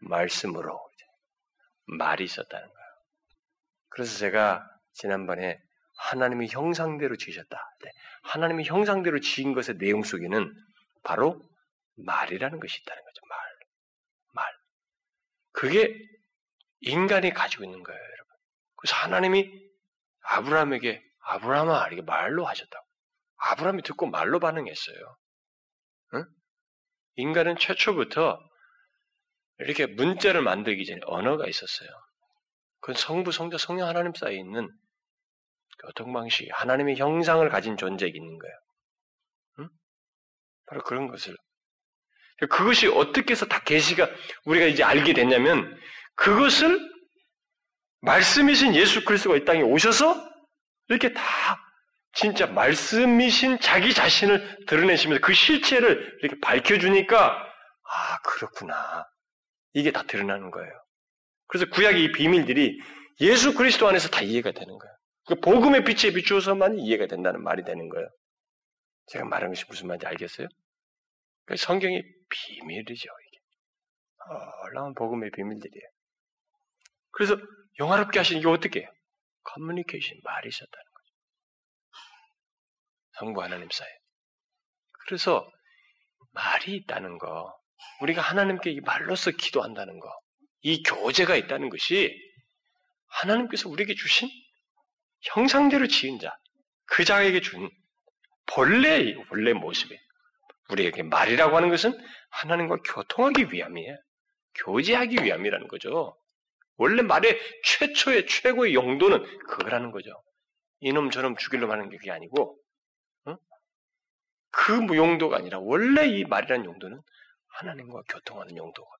말씀으로 0.00 0.90
말이 1.86 2.24
있었다는 2.24 2.66
거예요. 2.66 2.90
그래서 3.88 4.18
제가 4.18 4.66
지난번에 4.94 5.60
하나님의 5.96 6.48
형상대로 6.48 7.16
지으셨다. 7.16 7.76
네. 7.84 7.90
하나님의 8.22 8.64
형상대로 8.64 9.20
지은 9.20 9.52
것의 9.54 9.78
내용 9.78 10.02
속에는 10.02 10.54
바로 11.02 11.42
말이라는 11.96 12.60
것이 12.60 12.80
있다는. 12.82 13.02
말. 13.02 13.09
말. 15.60 15.70
그게 15.70 15.94
인간이 16.80 17.32
가지고 17.32 17.64
있는 17.64 17.82
거예요, 17.82 18.00
여러분. 18.00 18.26
그래서 18.76 18.96
하나님이 18.96 19.50
아브라함에게 20.22 21.02
아브라함아 21.20 21.88
이렇게 21.88 22.02
말로 22.02 22.46
하셨다고. 22.46 22.86
아브라함이 23.36 23.82
듣고 23.82 24.06
말로 24.06 24.38
반응했어요. 24.40 25.16
응? 26.14 26.24
인간은 27.16 27.56
최초부터 27.56 28.38
이렇게 29.58 29.86
문자를 29.86 30.42
만들기 30.42 30.86
전에 30.86 31.00
언어가 31.04 31.46
있었어요. 31.46 31.88
그건 32.80 32.96
성부, 32.96 33.32
성자, 33.32 33.58
성령 33.58 33.88
하나님 33.88 34.14
사이에 34.14 34.38
있는 34.38 34.68
교통 35.82 36.12
방식, 36.12 36.48
하나님의 36.52 36.96
형상을 36.96 37.46
가진 37.50 37.76
존재가 37.76 38.10
있는 38.14 38.38
거예요. 38.38 38.56
응? 39.60 39.68
바로 40.66 40.82
그런 40.82 41.08
것을. 41.08 41.36
그것이 42.48 42.86
어떻게 42.88 43.32
해서 43.32 43.46
다 43.46 43.60
계시가 43.60 44.08
우리가 44.44 44.66
이제 44.66 44.82
알게 44.82 45.12
됐냐면 45.12 45.76
그것을 46.14 46.80
말씀이신 48.00 48.74
예수 48.74 49.04
그리스도가 49.04 49.36
이 49.36 49.44
땅에 49.44 49.62
오셔서 49.62 50.28
이렇게 50.88 51.12
다 51.12 51.22
진짜 52.12 52.46
말씀이신 52.46 53.60
자기 53.60 53.94
자신을 53.94 54.64
드러내시면서 54.66 55.24
그 55.24 55.32
실체를 55.32 56.18
이렇게 56.22 56.38
밝혀주니까 56.40 57.46
아 57.82 58.18
그렇구나 58.22 59.06
이게 59.74 59.92
다 59.92 60.02
드러나는 60.02 60.50
거예요. 60.50 60.70
그래서 61.46 61.66
구약의 61.70 62.04
이 62.04 62.12
비밀들이 62.12 62.80
예수 63.20 63.54
그리스도 63.54 63.86
안에서 63.88 64.08
다 64.08 64.22
이해가 64.22 64.52
되는 64.52 64.78
거예요. 64.78 64.96
그 65.26 65.34
복음의 65.36 65.84
빛에 65.84 66.12
비추어서만 66.12 66.78
이해가 66.78 67.06
된다는 67.06 67.42
말이 67.42 67.64
되는 67.64 67.88
거예요. 67.88 68.08
제가 69.06 69.24
말하는 69.26 69.54
것이 69.54 69.64
무슨 69.68 69.88
말인지 69.88 70.06
알겠어요? 70.06 70.48
그 71.46 71.56
성경의 71.56 72.04
비밀이죠, 72.30 73.08
이게. 73.08 73.40
놀라운 74.62 74.94
복음의 74.94 75.30
비밀들이에요. 75.32 75.88
그래서 77.12 77.36
영화롭게 77.78 78.18
하시는 78.18 78.40
게 78.40 78.48
어떻게 78.48 78.80
해요? 78.80 78.90
커뮤니케이션, 79.42 80.18
말이 80.22 80.48
있었다는 80.48 80.84
거죠. 80.94 81.14
성부 83.18 83.42
하나님 83.42 83.68
사이. 83.70 83.88
그래서 85.06 85.50
말이 86.32 86.76
있다는 86.76 87.18
거, 87.18 87.58
우리가 88.00 88.22
하나님께 88.22 88.80
말로서 88.82 89.30
기도한다는 89.32 89.98
거, 89.98 90.08
이 90.62 90.82
교제가 90.82 91.36
있다는 91.36 91.68
것이 91.70 92.14
하나님께서 93.08 93.68
우리에게 93.68 93.94
주신 93.94 94.28
형상대로 95.22 95.86
지은 95.86 96.18
자, 96.18 96.36
그 96.86 97.04
자에게 97.04 97.40
준 97.40 97.68
본래 98.46 99.14
본래 99.24 99.52
모습에 99.52 99.98
우리에게 100.72 101.02
말이라고 101.02 101.56
하는 101.56 101.70
것은 101.70 101.98
하나님과 102.30 102.76
교통하기 102.84 103.48
위함이에요. 103.52 103.96
교제하기 104.54 105.24
위함이라는 105.24 105.68
거죠. 105.68 106.16
원래 106.76 107.02
말의 107.02 107.38
최초의 107.64 108.26
최고의 108.26 108.74
용도는 108.74 109.22
그거라는 109.46 109.90
거죠. 109.90 110.10
이놈 110.80 111.10
저놈 111.10 111.36
죽이려고 111.36 111.72
하는 111.72 111.90
게 111.90 111.98
그게 111.98 112.10
아니고 112.10 112.58
어? 113.26 113.36
그 114.50 114.96
용도가 114.96 115.36
아니라 115.36 115.58
원래 115.60 116.06
이 116.06 116.24
말이라는 116.24 116.64
용도는 116.64 117.00
하나님과 117.48 118.02
교통하는 118.08 118.56
용도가 118.56 118.90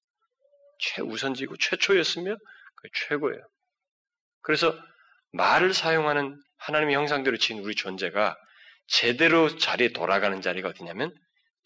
최우선지고 0.79 1.57
최초였으며 1.57 2.37
그 2.77 2.89
최고예요. 2.93 3.43
그래서 4.43 4.75
말을 5.33 5.73
사용하는 5.73 6.41
하나님의 6.59 6.95
형상대로 6.95 7.37
지은 7.37 7.61
우리 7.61 7.75
존재가 7.75 8.37
제대로 8.87 9.57
자리에 9.57 9.93
돌아가는 9.93 10.41
자리가 10.41 10.71
어디냐면 10.71 11.15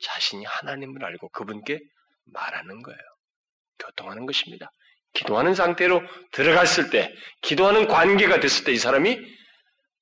자신이 0.05 0.45
하나님을 0.45 1.05
알고 1.05 1.31
그분께 1.31 1.81
말하는 2.27 2.83
거예요. 2.83 3.01
교통하는 3.79 4.27
것입니다. 4.27 4.71
기도하는 5.15 5.55
상태로 5.55 6.03
들어갔을 6.33 6.91
때, 6.91 7.13
기도하는 7.43 7.87
관계가 7.89 8.41
됐을 8.41 8.65
때 8.65 8.73
이 8.73 8.79
사람이 8.79 9.19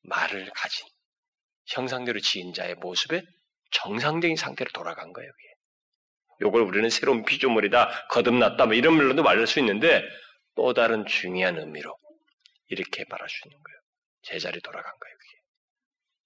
말을 0.04 0.50
가진 0.54 0.86
형상대로 1.66 2.18
지은 2.20 2.52
자의 2.54 2.74
모습에 2.74 3.22
정상적인 3.70 4.36
상태로 4.36 4.70
돌아간 4.72 5.12
거예요. 5.12 5.30
이걸 6.40 6.62
우리는 6.62 6.90
새로운 6.90 7.24
피조물이다, 7.24 8.08
거듭났다, 8.08 8.66
뭐 8.66 8.74
이런 8.74 8.96
말로도 8.96 9.22
말할 9.22 9.46
수 9.46 9.60
있는데 9.60 10.02
또 10.56 10.74
다른 10.74 11.06
중요한 11.06 11.56
의미로 11.58 11.96
이렇게 12.68 13.04
말할 13.08 13.28
수 13.28 13.46
있는 13.46 13.62
거예요. 13.62 13.78
제자리 14.22 14.60
돌아간 14.60 14.90
거예요. 14.98 15.16
그게. 15.18 15.38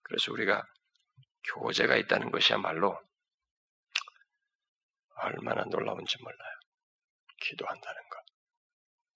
그래서 0.05 0.33
우리가 0.33 0.65
교제가 1.55 1.97
있다는 1.97 2.31
것이야말로 2.31 2.99
얼마나 5.17 5.65
놀라운지 5.65 6.17
몰라요. 6.23 6.53
기도한다는 7.41 8.03
것, 8.09 8.25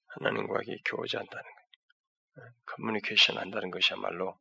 하나님과 0.06 0.60
교제한다는 0.84 1.42
것, 1.42 1.60
커뮤니케이션 2.66 3.38
한다는 3.38 3.70
것이야말로 3.70 4.38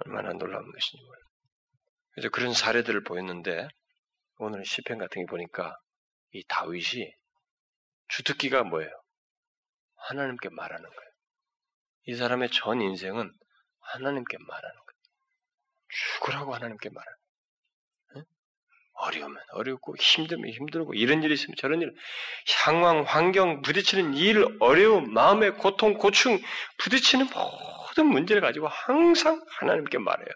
얼마나 0.00 0.32
놀라운 0.32 0.70
것인지 0.70 1.04
몰라요. 1.04 1.24
그래서 2.12 2.28
그런 2.30 2.52
사례들을 2.52 3.04
보였는데 3.04 3.68
오늘 4.38 4.64
시편 4.64 4.98
같은 4.98 5.22
게 5.22 5.26
보니까 5.26 5.78
이 6.32 6.44
다윗이 6.46 7.12
주특기가 8.08 8.64
뭐예요? 8.64 8.90
하나님께 9.96 10.48
말하는 10.50 10.88
거예요. 10.88 11.10
이 12.04 12.14
사람의 12.14 12.50
전 12.50 12.80
인생은 12.80 13.32
하나님께 13.80 14.36
말하는 14.38 14.76
거예요. 14.76 14.98
죽으라고 15.88 16.54
하나님께 16.54 16.90
말하는. 16.90 17.17
어려우면 18.98 19.36
어렵고 19.52 19.96
힘들면 19.96 20.50
힘들고 20.50 20.94
이런 20.94 21.22
일이 21.22 21.34
있으면 21.34 21.54
저런 21.56 21.80
일, 21.80 21.94
상황, 22.46 23.02
환경, 23.02 23.62
부딪히는 23.62 24.14
일, 24.14 24.44
어려움, 24.60 25.12
마음의 25.12 25.56
고통, 25.56 25.94
고충, 25.94 26.38
부딪히는 26.78 27.28
모든 27.32 28.06
문제를 28.06 28.42
가지고 28.42 28.68
항상 28.68 29.40
하나님께 29.48 29.98
말해요. 29.98 30.28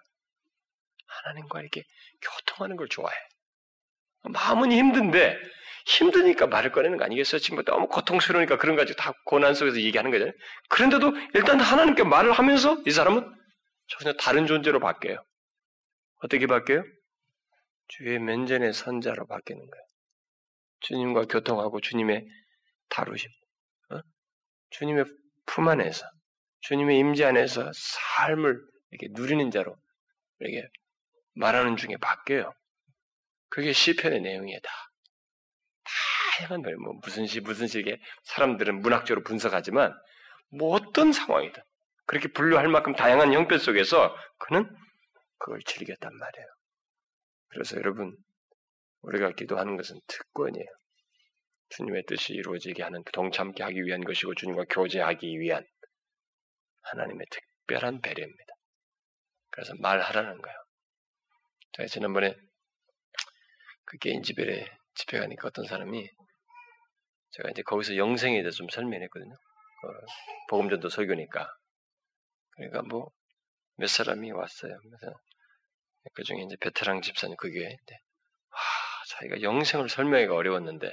하나님과 1.07 1.61
이렇게 1.61 1.83
교통하는 2.21 2.77
걸 2.77 2.89
좋아해. 2.89 3.15
마음은 4.23 4.71
힘든데 4.71 5.37
힘드니까 5.87 6.47
말을 6.47 6.71
꺼내는 6.71 6.97
거 6.97 7.05
아니겠어요? 7.05 7.41
지금 7.41 7.63
너무 7.65 7.89
고통스러우니까 7.89 8.59
그런 8.59 8.77
가지고 8.77 8.97
다 8.97 9.13
고난 9.25 9.55
속에서 9.55 9.81
얘기하는 9.81 10.13
거잖아요. 10.13 10.33
그런데도 10.69 11.13
일단 11.35 11.59
하나님께 11.59 12.05
말을 12.05 12.33
하면서 12.33 12.81
이 12.87 12.93
사람은 12.93 13.29
전혀 13.89 14.13
다른 14.15 14.47
존재로 14.47 14.79
바뀌어요. 14.79 15.25
어떻게 16.23 16.47
바뀌어요? 16.47 16.85
주의 17.97 18.19
면전의 18.19 18.73
선자로 18.73 19.27
바뀌는 19.27 19.61
거예요. 19.61 19.85
주님과 20.81 21.27
교통하고 21.27 21.81
주님의 21.81 22.27
다루심, 22.89 23.31
어? 23.91 24.01
주님의 24.71 25.05
품 25.45 25.69
안에서, 25.69 26.07
주님의 26.63 26.99
임재 26.99 27.25
안에서 27.27 27.71
삶을 27.75 28.59
이렇게 28.91 29.09
누리는 29.11 29.51
자로 29.51 29.77
이렇게 30.39 30.67
말하는 31.35 31.77
중에 31.77 31.99
바뀌어요. 32.01 32.55
그게 33.51 33.75
시편의 33.75 34.23
내용이에요, 34.23 34.59
다. 34.61 34.73
다양한 36.39 36.63
거예요. 36.63 36.79
뭐 36.79 36.95
무슨 37.03 37.27
시, 37.27 37.41
무슨 37.41 37.67
시에 37.67 37.85
사람들은 38.23 38.81
문학적으로 38.81 39.23
분석하지만 39.23 39.93
뭐 40.51 40.75
어떤 40.75 41.13
상황이든 41.13 41.63
그렇게 42.07 42.29
분류할 42.29 42.69
만큼 42.69 42.95
다양한 42.95 43.35
형편 43.35 43.59
속에서 43.59 44.17
그는 44.39 44.75
그걸 45.37 45.61
즐겼단 45.63 46.11
말이에요. 46.17 46.62
그래서 47.53 47.77
여러분, 47.77 48.17
우리가 49.03 49.33
기도하는 49.33 49.77
것은 49.77 50.01
특권이에요. 50.07 50.67
주님의 51.71 52.05
뜻이 52.07 52.35
이루어지게 52.35 52.83
하는 52.83 53.03
동참케 53.13 53.63
하기 53.63 53.85
위한 53.85 54.03
것이고 54.05 54.35
주님과 54.35 54.65
교제하기 54.69 55.39
위한 55.41 55.65
하나님의 56.83 57.27
특별한 57.31 58.01
배려입니다. 58.01 58.55
그래서 59.51 59.75
말하라는 59.79 60.41
거예요. 60.41 60.57
제가 61.73 61.87
지난번에 61.87 62.35
그 63.85 63.99
개인 63.99 64.23
집에 64.23 64.67
집회 64.95 65.19
가니까 65.19 65.49
어떤 65.49 65.65
사람이 65.65 66.09
제가 67.31 67.51
이제 67.51 67.63
거기서 67.63 67.97
영생에 67.97 68.43
대해서 68.43 68.57
좀 68.57 68.69
설명했거든요. 68.69 69.33
어, 69.33 69.89
복음전도 70.49 70.89
설교니까. 70.91 71.49
그러니까 72.57 72.83
뭐 72.83 73.11
몇 73.77 73.89
사람이 73.89 74.31
왔어요. 74.31 74.79
그래서 74.79 75.19
그 76.15 76.23
중에 76.25 76.39
이제 76.43 76.57
베테랑 76.61 77.03
집사님 77.03 77.37
그 77.37 77.51
교회인데, 77.51 77.95
와, 78.51 78.59
자기가 79.09 79.43
영생을 79.43 79.89
설명하기가 79.89 80.35
어려웠는데, 80.35 80.91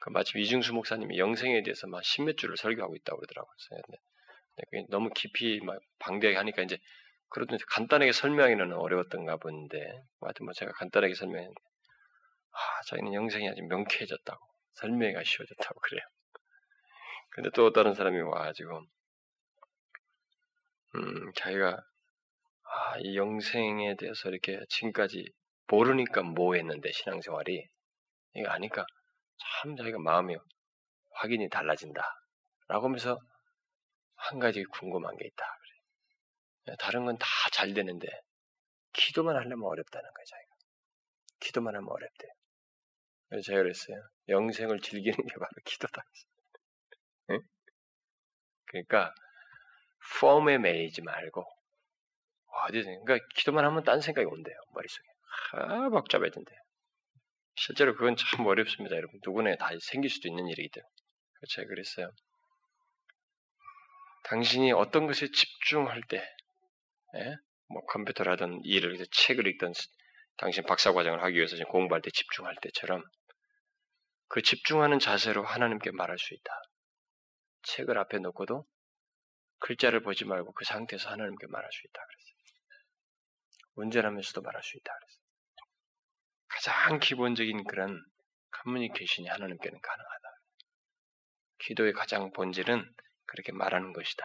그 0.00 0.10
마침 0.10 0.40
이중수 0.40 0.74
목사님이 0.74 1.18
영생에 1.18 1.62
대해서 1.62 1.86
막 1.86 2.04
십몇 2.04 2.36
줄을 2.36 2.56
설교하고 2.56 2.94
있다고 2.96 3.20
그러더라고요. 3.20 3.54
근데 4.70 4.86
너무 4.90 5.10
깊이 5.14 5.60
막 5.64 5.80
방대하게 5.98 6.36
하니까 6.36 6.62
이제 6.62 6.78
그래도 7.30 7.56
간단하게 7.68 8.12
설명하기는 8.12 8.72
어려웠던가 8.74 9.38
본데, 9.38 9.78
뭐 10.20 10.28
하여튼 10.28 10.44
뭐 10.44 10.52
제가 10.52 10.72
간단하게 10.72 11.14
설명했는데, 11.14 11.60
아, 12.52 12.82
자기는 12.86 13.12
영생이 13.14 13.48
아주 13.48 13.62
명쾌해졌다고, 13.62 14.46
설명이 14.74 15.14
쉬워졌다고 15.24 15.80
그래요. 15.80 16.02
근데 17.30 17.50
또 17.54 17.72
다른 17.72 17.94
사람이 17.94 18.20
와가지고, 18.20 18.82
음, 20.96 21.32
자기가 21.34 21.82
아, 22.76 22.96
이 22.98 23.16
영생에 23.16 23.94
대해서 23.96 24.28
이렇게 24.28 24.60
지금까지 24.68 25.24
모르니까 25.68 26.22
뭐 26.22 26.54
했는데 26.56 26.90
신앙생활이 26.92 27.66
이거 28.36 28.50
아니까 28.50 28.84
참 29.62 29.76
자기가 29.76 29.98
마음이 30.00 30.36
확인이 31.12 31.48
달라진다. 31.48 32.02
라고 32.68 32.86
하면서 32.86 33.18
한 34.16 34.38
가지 34.40 34.64
궁금한 34.64 35.16
게 35.16 35.26
있다. 35.26 35.44
그래. 36.64 36.76
다른 36.78 37.04
건 37.06 37.16
다 37.18 37.26
잘 37.52 37.72
되는데 37.74 38.08
기도만 38.92 39.36
하려면 39.36 39.64
어렵다는 39.64 40.10
거예요, 40.12 40.24
자기가. 40.26 40.54
기도만 41.40 41.74
하면 41.76 41.88
어렵대요. 41.90 42.32
그래서 43.28 43.46
제가 43.46 43.62
그랬어요. 43.62 43.96
영생을 44.28 44.80
즐기는 44.80 45.16
게 45.16 45.34
바로 45.34 45.50
기도다. 45.64 46.02
응? 47.30 47.40
그러니까 48.66 49.14
폼에 50.20 50.58
매이지 50.58 51.02
말고 51.02 51.44
어디 52.66 52.82
그러니까 52.82 53.18
기도만 53.34 53.64
하면 53.64 53.82
딴 53.84 54.00
생각이 54.00 54.26
온대요 54.26 54.56
머릿속에 54.72 55.06
아 55.52 55.88
복잡해진대요 55.88 56.58
실제로 57.56 57.94
그건 57.94 58.16
참 58.16 58.46
어렵습니다 58.46 58.96
여러분 58.96 59.20
누구나 59.24 59.54
다 59.56 59.70
생길 59.80 60.10
수도 60.10 60.28
있는 60.28 60.48
일이기도 60.48 60.80
제가 61.48 61.68
그랬어요 61.68 62.10
당신이 64.24 64.72
어떤 64.72 65.06
것에 65.06 65.28
집중할 65.30 66.00
때 66.08 66.26
예? 67.16 67.36
뭐 67.68 67.84
컴퓨터라든 67.86 68.60
일을 68.64 68.98
책을 69.10 69.46
읽든 69.46 69.72
당신 70.36 70.64
박사과정을 70.64 71.22
하기 71.22 71.36
위해서 71.36 71.56
공부할 71.64 72.02
때 72.02 72.10
집중할 72.10 72.56
때처럼 72.62 73.02
그 74.28 74.42
집중하는 74.42 74.98
자세로 74.98 75.44
하나님께 75.44 75.92
말할 75.92 76.18
수 76.18 76.34
있다. 76.34 76.52
책을 77.62 77.98
앞에 77.98 78.18
놓고도 78.18 78.66
글자를 79.60 80.02
보지 80.02 80.24
말고 80.24 80.52
그 80.52 80.64
상태에서 80.64 81.08
하나님께 81.10 81.46
말할 81.46 81.70
수 81.72 81.86
있다. 81.86 82.02
그랬어요. 82.04 82.33
운전하면서도 83.76 84.40
말할 84.42 84.62
수 84.62 84.76
있다 84.76 84.92
그랬어요. 84.92 85.24
가장 86.48 87.00
기본적인 87.00 87.64
그런 87.64 88.04
커뮤니케이션이 88.50 89.28
하나님께는 89.28 89.80
가능하다. 89.80 90.28
기도의 91.58 91.92
가장 91.92 92.32
본질은 92.32 92.94
그렇게 93.26 93.52
말하는 93.52 93.92
것이다. 93.92 94.24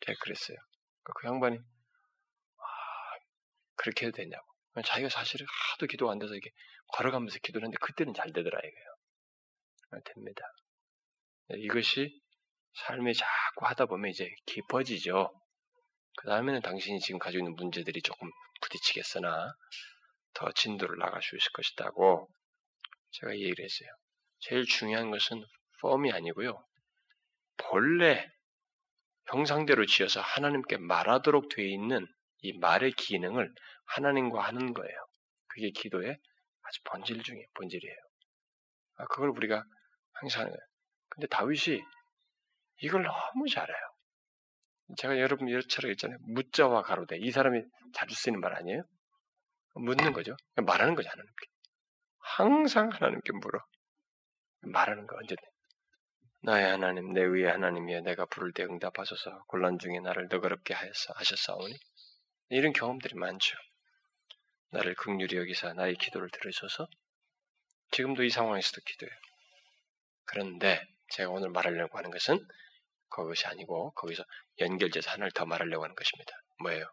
제가 0.00 0.18
그랬어요. 0.20 0.56
그 1.02 1.26
양반이 1.26 1.58
아, 1.58 2.62
그렇게 3.76 4.06
해도 4.06 4.16
되냐고. 4.16 4.46
자기가 4.84 5.10
사실은 5.10 5.46
하도 5.72 5.86
기도 5.86 6.10
안 6.10 6.18
돼서 6.18 6.34
이게 6.34 6.50
걸어가면서 6.94 7.38
기도를 7.42 7.66
했는데 7.66 7.78
그때는 7.80 8.14
잘 8.14 8.32
되더라 8.32 8.58
이거예요. 8.58 8.94
아, 9.90 10.00
됩니다. 10.04 10.42
네, 11.48 11.58
이것이 11.58 12.20
삶에 12.74 13.12
자꾸 13.12 13.66
하다 13.66 13.86
보면 13.86 14.10
이제 14.10 14.30
깊어지죠. 14.46 15.30
그 16.16 16.26
다음에는 16.28 16.60
당신이 16.60 17.00
지금 17.00 17.18
가지고 17.18 17.44
있는 17.44 17.56
문제들이 17.56 18.02
조금 18.02 18.30
부딪히겠으나 18.60 19.54
더 20.34 20.52
진도를 20.52 20.98
나갈 20.98 21.22
수 21.22 21.36
있을 21.36 21.50
것이다고 21.52 22.28
제가 23.10 23.32
얘기를 23.34 23.64
했어요. 23.64 23.88
제일 24.40 24.64
중요한 24.64 25.10
것은 25.10 25.44
폼이 25.80 26.12
아니고요. 26.12 26.64
본래 27.56 28.30
형상대로 29.26 29.86
지어서 29.86 30.20
하나님께 30.20 30.78
말하도록 30.78 31.48
되어 31.48 31.64
있는 31.64 32.06
이 32.40 32.58
말의 32.58 32.92
기능을 32.92 33.52
하나님과 33.86 34.42
하는 34.42 34.74
거예요. 34.74 35.06
그게 35.48 35.70
기도의 35.70 36.18
아주 36.62 36.80
본질 36.84 37.22
중에 37.22 37.46
본질이에요. 37.54 37.96
아, 38.96 39.06
그걸 39.06 39.30
우리가 39.30 39.64
항상. 40.12 40.52
근데 41.08 41.26
다윗이 41.28 41.80
이걸 42.82 43.02
너무 43.02 43.48
잘해요. 43.48 43.91
제가 44.96 45.18
여러분 45.18 45.50
여러처럼 45.50 45.90
했잖아요. 45.90 46.18
묻자와 46.28 46.82
가로대. 46.82 47.16
이 47.18 47.30
사람이 47.30 47.62
자주 47.94 48.14
쓰는 48.14 48.40
말 48.40 48.54
아니에요? 48.54 48.82
묻는 49.74 50.12
거죠. 50.12 50.36
말하는 50.56 50.94
거죠, 50.94 51.08
하나님께. 51.08 51.46
항상 52.18 52.90
하나님께 52.90 53.32
물어. 53.32 53.58
말하는 54.62 55.06
거 55.06 55.16
언제든. 55.16 55.42
나의 56.44 56.66
하나님, 56.66 57.12
내 57.12 57.22
의의 57.22 57.50
하나님이여 57.50 58.00
내가 58.00 58.26
부를 58.26 58.52
때 58.52 58.64
응답하셔서 58.64 59.44
곤란 59.46 59.78
중에 59.78 60.00
나를 60.00 60.26
너그럽게 60.28 60.74
하였사, 60.74 61.14
하셨사오니 61.14 61.74
이런 62.50 62.72
경험들이 62.72 63.14
많죠. 63.14 63.56
나를 64.70 64.94
극률히 64.94 65.36
여기사 65.36 65.72
나의 65.74 65.94
기도를 65.96 66.30
들으셔서 66.30 66.88
지금도 67.92 68.24
이 68.24 68.30
상황에서도 68.30 68.80
기도해요. 68.84 69.14
그런데 70.24 70.82
제가 71.10 71.30
오늘 71.30 71.50
말하려고 71.50 71.96
하는 71.98 72.10
것은 72.10 72.38
그것이 73.12 73.46
아니고 73.46 73.92
거기서 73.92 74.24
연결돼서 74.60 75.10
하나를 75.10 75.32
더 75.32 75.46
말하려고 75.46 75.84
하는 75.84 75.94
것입니다. 75.94 76.32
뭐예요? 76.62 76.86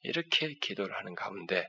이렇게 0.00 0.54
기도를 0.54 0.96
하는 0.96 1.14
가운데 1.14 1.66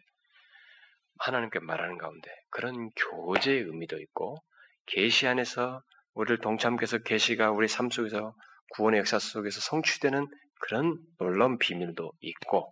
하나님께 1.20 1.60
말하는 1.60 1.98
가운데 1.98 2.32
그런 2.50 2.90
교제의 2.92 3.64
의미도 3.64 4.00
있고 4.00 4.38
계시 4.86 5.28
안에서 5.28 5.82
우리를 6.14 6.40
동참해서 6.40 7.00
계시가 7.00 7.52
우리 7.52 7.68
삶 7.68 7.90
속에서 7.90 8.34
구원의 8.76 9.00
역사 9.00 9.20
속에서 9.20 9.60
성취되는 9.60 10.28
그런 10.62 10.98
놀라운 11.18 11.58
비밀도 11.58 12.12
있고 12.22 12.72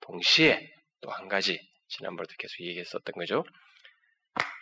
동시에 0.00 0.72
또 1.00 1.10
한 1.10 1.28
가지 1.28 1.60
지난번에도 1.88 2.34
계속 2.38 2.60
얘기했었던 2.62 3.12
거죠. 3.14 3.44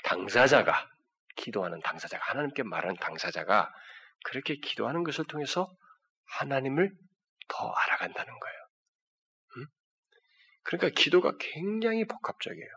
당사자가 0.04 0.88
기도하는 1.36 1.80
당사자가 1.80 2.22
하나님께 2.26 2.62
말하는 2.62 2.96
당사자가 2.96 3.72
그렇게 4.24 4.56
기도하는 4.56 5.04
것을 5.04 5.24
통해서 5.26 5.72
하나님을 6.24 6.90
더 7.48 7.70
알아간다는 7.70 8.32
거예요. 8.40 8.56
음? 9.56 9.66
그러니까 10.62 11.00
기도가 11.00 11.36
굉장히 11.38 12.04
복합적이에요. 12.06 12.68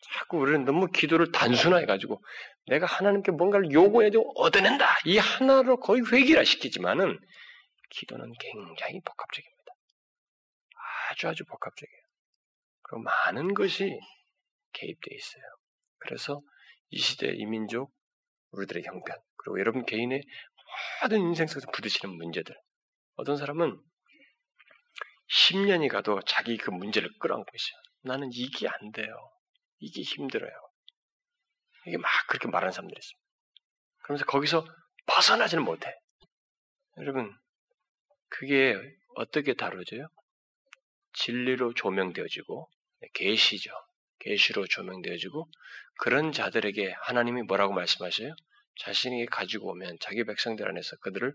자꾸 0.00 0.38
우리는 0.38 0.64
너무 0.64 0.88
기도를 0.88 1.32
단순화해 1.32 1.86
가지고 1.86 2.22
내가 2.66 2.86
하나님께 2.86 3.32
뭔가를 3.32 3.72
요구해도 3.72 4.32
얻어낸다 4.36 4.98
이 5.04 5.18
하나로 5.18 5.80
거의 5.80 6.02
회귀라 6.10 6.44
시키지만은 6.44 7.18
기도는 7.90 8.32
굉장히 8.38 9.00
복합적입니다. 9.04 9.72
아주 11.10 11.28
아주 11.28 11.44
복합적이에요. 11.44 12.02
그리고 12.82 13.02
많은 13.02 13.54
것이 13.54 13.98
개입되어 14.72 15.16
있어요. 15.16 15.42
그래서 15.98 16.40
이 16.90 16.98
시대 16.98 17.28
이민족 17.34 17.92
우리들의 18.52 18.84
형편 18.84 19.16
그리고 19.36 19.60
여러분 19.60 19.84
개인의 19.84 20.22
모든 21.02 21.20
인생 21.20 21.46
속에서 21.46 21.70
부딪히는 21.72 22.16
문제들 22.16 22.54
어떤 23.16 23.36
사람은 23.36 23.80
10년이 25.30 25.90
가도 25.90 26.20
자기 26.22 26.56
그 26.56 26.70
문제를 26.70 27.10
끌어안고 27.18 27.46
있어요. 27.54 27.80
나는 28.02 28.30
이게 28.32 28.68
안 28.68 28.92
돼요. 28.92 29.14
이게 29.78 30.02
힘들어요. 30.02 30.50
이게 31.86 31.96
막 31.96 32.10
그렇게 32.28 32.48
말하는 32.48 32.72
사람들이 32.72 32.98
있습니다. 32.98 33.28
그러면서 34.02 34.24
거기서 34.26 34.66
벗어나지는 35.06 35.64
못해. 35.64 35.94
여러분, 36.98 37.34
그게 38.28 38.74
어떻게 39.16 39.54
다뤄져요? 39.54 40.08
진리로 41.12 41.74
조명되어지고 41.74 42.70
계시죠. 43.14 43.70
계시로 44.20 44.66
조명되어지고 44.66 45.48
그런 46.00 46.32
자들에게 46.32 46.94
하나님이 47.02 47.42
뭐라고 47.42 47.72
말씀하셔요? 47.74 48.34
자신이 48.80 49.26
가지고 49.26 49.70
오면 49.70 49.98
자기 50.00 50.24
백성들 50.24 50.68
안에서 50.68 50.96
그들을 51.00 51.32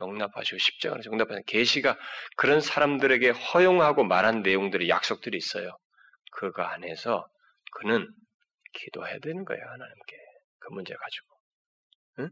용납하시고 0.00 0.58
십자가를 0.58 1.04
용납하는 1.06 1.42
계시가 1.46 1.98
그런 2.36 2.60
사람들에게 2.60 3.30
허용하고 3.30 4.04
말한 4.04 4.42
내용들의 4.42 4.88
약속들이 4.88 5.36
있어요. 5.36 5.76
그거 6.32 6.62
안에서 6.62 7.28
그는 7.72 8.08
기도해야 8.72 9.18
되는 9.18 9.44
거예요 9.44 9.62
하나님께 9.62 10.16
그 10.60 10.72
문제 10.72 10.94
가지고. 10.94 11.26
응? 12.20 12.30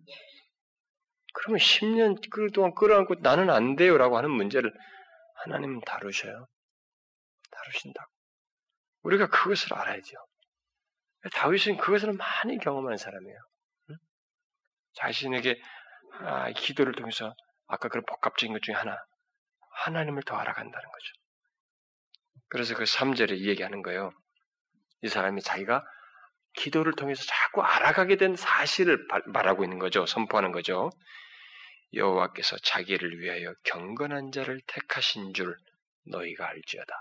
그러면 1.34 1.58
10년 1.58 2.52
동안 2.52 2.74
끌어안고 2.74 3.16
나는 3.16 3.50
안 3.50 3.76
돼요라고 3.76 4.16
하는 4.16 4.30
문제를 4.30 4.72
하나님은 5.44 5.80
다루셔요. 5.84 6.46
다루신다고. 7.50 8.15
우리가 9.06 9.28
그것을 9.28 9.74
알아야죠. 9.74 10.16
다윗은 11.32 11.76
그것을 11.76 12.12
많이 12.12 12.58
경험하는 12.58 12.96
사람이에요. 12.96 13.38
응? 13.90 13.96
자신에게 14.94 15.60
아, 16.20 16.50
기도를 16.52 16.94
통해서 16.94 17.34
아까 17.68 17.88
그런 17.88 18.04
복합적인 18.04 18.52
것 18.52 18.62
중에 18.62 18.74
하나 18.74 18.96
하나님을 19.84 20.22
더 20.22 20.36
알아간다는 20.36 20.72
거죠. 20.72 21.12
그래서 22.48 22.74
그 22.74 22.84
3절에 22.84 23.38
얘기하는 23.40 23.82
거예요. 23.82 24.10
이 25.02 25.08
사람이 25.08 25.42
자기가 25.42 25.84
기도를 26.54 26.94
통해서 26.94 27.22
자꾸 27.26 27.62
알아가게 27.62 28.16
된 28.16 28.34
사실을 28.34 29.06
말하고 29.26 29.62
있는 29.64 29.78
거죠. 29.78 30.06
선포하는 30.06 30.52
거죠. 30.52 30.90
여호와께서 31.92 32.56
자기를 32.58 33.20
위하여 33.20 33.52
경건한 33.64 34.32
자를 34.32 34.60
택하신 34.66 35.34
줄 35.34 35.56
너희가 36.06 36.48
알지어다. 36.48 36.94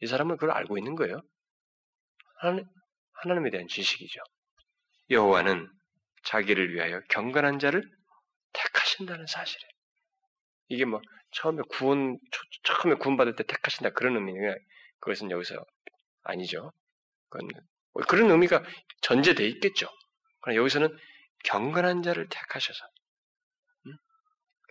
이 0.00 0.06
사람은 0.06 0.36
그걸 0.36 0.52
알고 0.52 0.78
있는 0.78 0.96
거예요. 0.96 1.20
하나님, 2.44 2.66
하나님에 3.14 3.50
대한 3.50 3.66
지식이죠. 3.68 4.20
여호와는 5.08 5.66
자기를 6.24 6.74
위하여 6.74 7.00
경건한 7.08 7.58
자를 7.58 7.82
택하신다는 8.52 9.26
사실이에요. 9.26 9.70
이게 10.68 10.84
뭐 10.84 11.00
처음에 11.32 11.62
구원 11.70 12.18
처음에 12.64 12.96
구원 12.96 13.16
받을 13.16 13.34
때 13.34 13.44
택하신다 13.44 13.90
그런 13.90 14.16
의미가 14.16 14.56
그것은 15.00 15.30
여기서 15.30 15.56
아니죠. 16.22 16.70
그건 17.30 17.48
뭐 17.94 18.02
그런 18.06 18.30
의미가 18.30 18.62
전제돼 19.00 19.46
있겠죠. 19.48 19.88
그러나 20.42 20.58
여기서는 20.58 20.94
경건한 21.44 22.02
자를 22.02 22.28
택하셔서 22.28 22.84
음? 23.86 23.96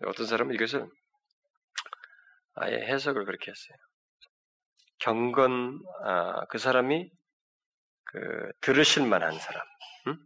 어떤 0.05 0.27
사람은 0.27 0.53
이것을 0.53 0.87
아예 2.53 2.75
해석을 2.75 3.25
그렇게 3.25 3.49
했어요. 3.49 3.77
경건 4.99 5.79
아, 6.05 6.45
그 6.45 6.59
사람이 6.59 7.09
그 8.13 8.51
들으실 8.61 9.07
만한 9.07 9.37
사람. 9.39 9.61
음? 10.07 10.17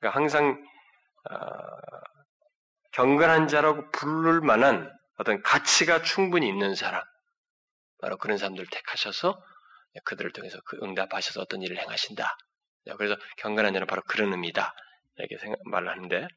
그러니까 0.00 0.18
항상 0.18 0.64
아, 1.28 1.36
경건한 2.92 3.48
자라고 3.48 3.90
부를 3.90 4.40
만한 4.40 4.90
어떤 5.18 5.42
가치가 5.42 6.00
충분히 6.02 6.48
있는 6.48 6.74
사람. 6.74 7.02
바로 8.00 8.16
그런 8.16 8.38
사람들을 8.38 8.66
택하셔서 8.70 9.38
그들을 10.04 10.32
통해서 10.32 10.58
그 10.64 10.78
응답하셔서 10.82 11.40
어떤 11.42 11.60
일을 11.62 11.76
행하신다. 11.78 12.24
그래서 12.96 13.16
경건한 13.38 13.74
자는 13.74 13.86
바로 13.86 14.00
그런 14.06 14.32
의미다. 14.32 14.72
이렇게 15.16 15.36
생각, 15.38 15.58
말을 15.66 15.88
하는데 15.88 16.28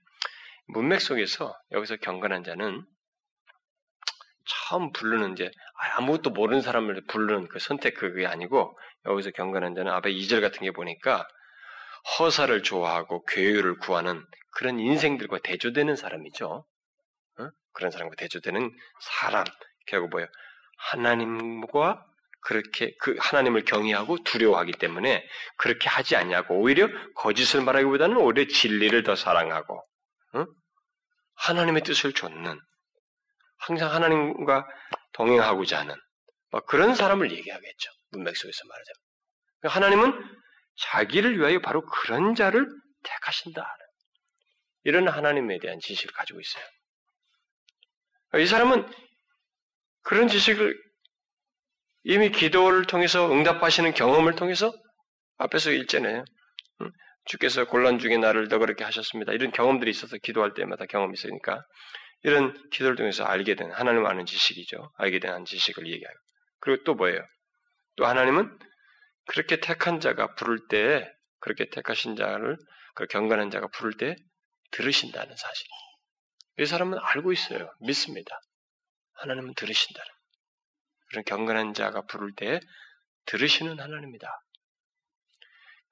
문맥 0.67 0.99
속에서 0.99 1.57
여기서 1.71 1.97
경건한 1.97 2.43
자는 2.43 2.85
처음 4.45 4.91
부르는 4.91 5.33
이제 5.33 5.51
아무것도 5.97 6.31
모르는 6.31 6.61
사람을 6.61 7.01
부르는 7.07 7.47
그 7.47 7.59
선택 7.59 7.95
그게 7.95 8.25
아니고 8.25 8.77
여기서 9.05 9.31
경건한 9.31 9.75
자는 9.75 9.91
앞에 9.91 10.11
2절 10.11 10.41
같은 10.41 10.61
게 10.61 10.71
보니까 10.71 11.27
허사를 12.19 12.63
좋아하고 12.63 13.25
괴유를 13.25 13.77
구하는 13.79 14.25
그런 14.51 14.79
인생들과 14.79 15.39
대조되는 15.43 15.95
사람이죠. 15.95 16.65
어? 17.39 17.49
그런 17.73 17.91
사람과 17.91 18.15
대조되는 18.15 18.71
사람. 18.99 19.45
결국 19.87 20.09
뭐예요? 20.09 20.27
하나님과 20.77 22.05
그렇게 22.41 22.95
그 22.99 23.15
하나님을 23.19 23.65
경외하고 23.65 24.23
두려워하기 24.23 24.73
때문에 24.73 25.27
그렇게 25.57 25.89
하지 25.89 26.15
않냐고 26.15 26.59
오히려 26.59 26.87
거짓을 27.15 27.61
말하기보다는 27.61 28.17
오히려 28.17 28.45
진리를 28.47 29.03
더 29.03 29.15
사랑하고 29.15 29.83
응? 30.35 30.47
하나님의 31.35 31.83
뜻을 31.83 32.13
좇는 32.13 32.59
항상 33.61 33.93
하나님과 33.93 34.67
동행하고자 35.13 35.79
하는 35.79 35.95
뭐 36.51 36.61
그런 36.61 36.95
사람을 36.95 37.31
얘기하겠죠. 37.31 37.91
문맥 38.11 38.35
속에서 38.35 38.59
말하자면. 38.67 38.95
그러니까 39.59 39.75
하나님은 39.75 40.41
자기를 40.77 41.37
위하여 41.39 41.59
바로 41.59 41.85
그런 41.85 42.35
자를 42.35 42.67
택하신다. 43.03 43.65
이런 44.83 45.07
하나님에 45.07 45.59
대한 45.59 45.79
지식을 45.79 46.13
가지고 46.13 46.39
있어요. 46.39 46.63
이 48.39 48.45
사람은 48.45 48.89
그런 50.03 50.27
지식을 50.27 50.75
이미 52.03 52.31
기도를 52.31 52.85
통해서 52.85 53.31
응답하시는 53.31 53.93
경험을 53.93 54.35
통해서 54.35 54.73
앞에서 55.37 55.71
읽잖아요. 55.71 56.25
주께서 57.25 57.65
곤란 57.65 57.99
중에 57.99 58.17
나를 58.17 58.47
더 58.47 58.57
그렇게 58.57 58.83
하셨습니다. 58.83 59.33
이런 59.33 59.51
경험들이 59.51 59.91
있어서 59.91 60.17
기도할 60.17 60.55
때마다 60.55 60.85
경험이 60.87 61.13
있으니까 61.13 61.63
이런 62.23 62.69
기도를 62.69 62.95
통해서 62.95 63.23
알게 63.23 63.55
된 63.55 63.71
하나님 63.71 64.05
아는 64.05 64.25
지식이죠. 64.25 64.91
알게 64.97 65.19
된 65.19 65.45
지식을 65.45 65.87
얘기하고 65.87 66.17
그리고 66.59 66.83
또 66.83 66.95
뭐예요? 66.95 67.25
또 67.95 68.05
하나님은 68.05 68.57
그렇게 69.25 69.59
택한 69.59 69.99
자가 69.99 70.35
부를 70.35 70.67
때 70.69 71.11
그렇게 71.39 71.69
택하신 71.69 72.15
자를 72.15 72.57
그 72.93 73.07
경건한 73.07 73.49
자가 73.49 73.67
부를 73.67 73.93
때 73.97 74.15
들으신다는 74.71 75.35
사실. 75.35 75.67
이 76.59 76.65
사람은 76.65 76.97
알고 76.99 77.31
있어요. 77.31 77.71
믿습니다. 77.81 78.39
하나님은 79.13 79.53
들으신다는. 79.55 80.07
그런 81.09 81.23
경건한 81.25 81.73
자가 81.73 82.03
부를 82.03 82.33
때 82.35 82.59
들으시는 83.25 83.79
하나님이다. 83.79 84.27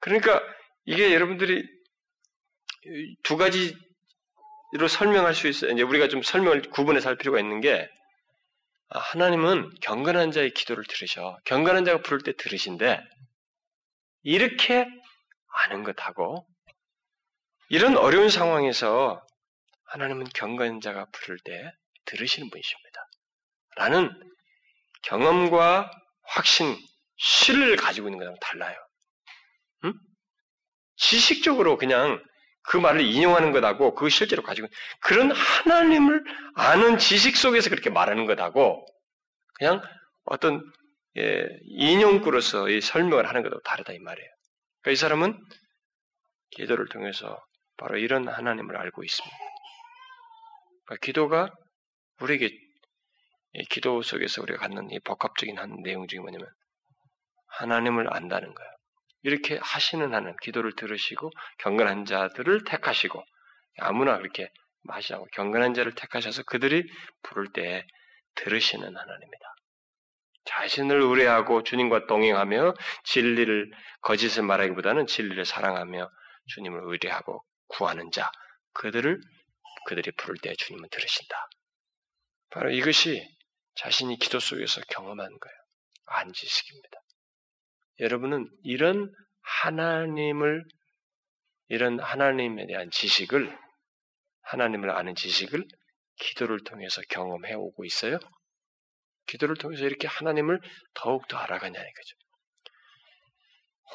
그러니까 0.00 0.40
이게 0.84 1.12
여러분들이 1.14 1.62
두 3.22 3.36
가지 3.36 3.76
로 4.72 4.86
설명할 4.86 5.34
수 5.34 5.48
있어요. 5.48 5.72
이제 5.72 5.82
우리가 5.82 6.08
좀 6.08 6.22
설명을 6.22 6.62
구분해서 6.70 7.08
할 7.08 7.16
필요가 7.16 7.40
있는 7.40 7.60
게 7.60 7.88
아, 8.90 8.98
하나님은 8.98 9.70
경건한 9.82 10.30
자의 10.32 10.50
기도를 10.52 10.84
들으셔. 10.88 11.36
경건한 11.44 11.84
자가 11.84 12.02
부를 12.02 12.20
때 12.20 12.32
들으신데 12.36 13.00
이렇게 14.22 14.86
아는 15.52 15.82
것하고 15.82 16.46
이런 17.68 17.96
어려운 17.96 18.28
상황에서 18.28 19.24
하나님은 19.86 20.26
경건한 20.34 20.80
자가 20.80 21.06
부를 21.12 21.38
때 21.44 21.72
들으시는 22.04 22.50
분이십니다. 22.50 23.00
라는 23.76 24.10
경험과 25.02 25.90
확신, 26.22 26.76
신뢰를 27.16 27.76
가지고 27.76 28.08
있는 28.08 28.18
거랑 28.18 28.36
달라요. 28.40 28.76
응? 29.84 29.92
지식적으로 30.96 31.76
그냥 31.76 32.22
그 32.62 32.76
말을 32.76 33.00
인용하는 33.00 33.52
것하고 33.52 33.94
그 33.94 34.08
실제로 34.08 34.42
가지고 34.42 34.68
그런 35.00 35.30
하나님을 35.32 36.22
아는 36.54 36.98
지식 36.98 37.36
속에서 37.36 37.70
그렇게 37.70 37.90
말하는 37.90 38.26
것하고 38.26 38.86
그냥 39.54 39.82
어떤 40.24 40.62
예, 41.16 41.44
인용구로서 41.64 42.68
이 42.68 42.80
설명을 42.80 43.26
하는 43.28 43.42
것하고 43.42 43.60
다르다 43.62 43.92
이 43.92 43.98
말이에요. 43.98 44.28
그러니까 44.82 44.92
이 44.92 44.96
사람은 44.96 45.38
기도를 46.50 46.88
통해서 46.88 47.38
바로 47.76 47.98
이런 47.98 48.28
하나님을 48.28 48.76
알고 48.76 49.02
있습니다. 49.02 49.36
그러니까 50.84 51.04
기도가 51.04 51.50
우리에게 52.20 52.50
기도 53.70 54.02
속에서 54.02 54.42
우리가 54.42 54.60
갖는 54.60 54.90
이 54.90 55.00
복합적인 55.00 55.58
한 55.58 55.82
내용 55.82 56.06
중에 56.06 56.20
뭐냐면 56.20 56.46
하나님을 57.46 58.14
안다는 58.14 58.54
거예요. 58.54 58.70
이렇게 59.22 59.58
하시는 59.62 60.06
하나님, 60.06 60.36
기도를 60.42 60.74
들으시고 60.76 61.30
경건한 61.58 62.04
자들을 62.04 62.64
택하시고 62.64 63.22
아무나 63.78 64.16
그렇게 64.18 64.50
마시하고 64.82 65.26
경건한 65.32 65.74
자를 65.74 65.94
택하셔서 65.94 66.42
그들이 66.44 66.84
부를 67.22 67.52
때 67.52 67.86
들으시는 68.36 68.84
하나님이다. 68.84 69.54
자신을 70.44 71.00
의뢰하고 71.02 71.62
주님과 71.62 72.06
동행하며 72.06 72.74
진리를 73.04 73.70
거짓을 74.00 74.42
말하기보다는 74.44 75.06
진리를 75.06 75.44
사랑하며 75.44 76.10
주님을 76.54 76.80
의뢰하고 76.84 77.44
구하는 77.68 78.10
자 78.10 78.30
그들을 78.72 79.20
그들이 79.86 80.10
부를 80.12 80.36
때 80.42 80.54
주님은 80.56 80.88
들으신다. 80.90 81.48
바로 82.50 82.70
이것이 82.70 83.26
자신이 83.76 84.18
기도 84.18 84.40
속에서 84.40 84.80
경험한 84.88 85.28
거예요. 85.28 85.56
안지식입니다. 86.06 86.99
여러분은 88.00 88.48
이런 88.64 89.12
하나님을 89.42 90.64
이런 91.68 92.00
하나님에 92.00 92.66
대한 92.66 92.90
지식을 92.90 93.56
하나님을 94.42 94.90
아는 94.90 95.14
지식을 95.14 95.64
기도를 96.16 96.64
통해서 96.64 97.00
경험해 97.08 97.54
오고 97.54 97.84
있어요. 97.84 98.18
기도를 99.26 99.56
통해서 99.56 99.84
이렇게 99.84 100.08
하나님을 100.08 100.60
더욱더 100.94 101.36
알아가냐는 101.38 101.86
거죠. 101.86 102.16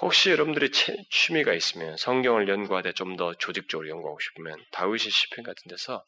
혹시 0.02 0.30
여러분들이 0.30 0.72
취미가 1.10 1.54
있으면 1.54 1.98
성경을 1.98 2.48
연구하되 2.48 2.94
좀 2.94 3.16
더 3.16 3.34
조직적으로 3.34 3.90
연구하고 3.90 4.20
싶으면 4.20 4.64
다윗의 4.72 5.10
시편 5.12 5.44
같은 5.44 5.70
데서 5.70 6.04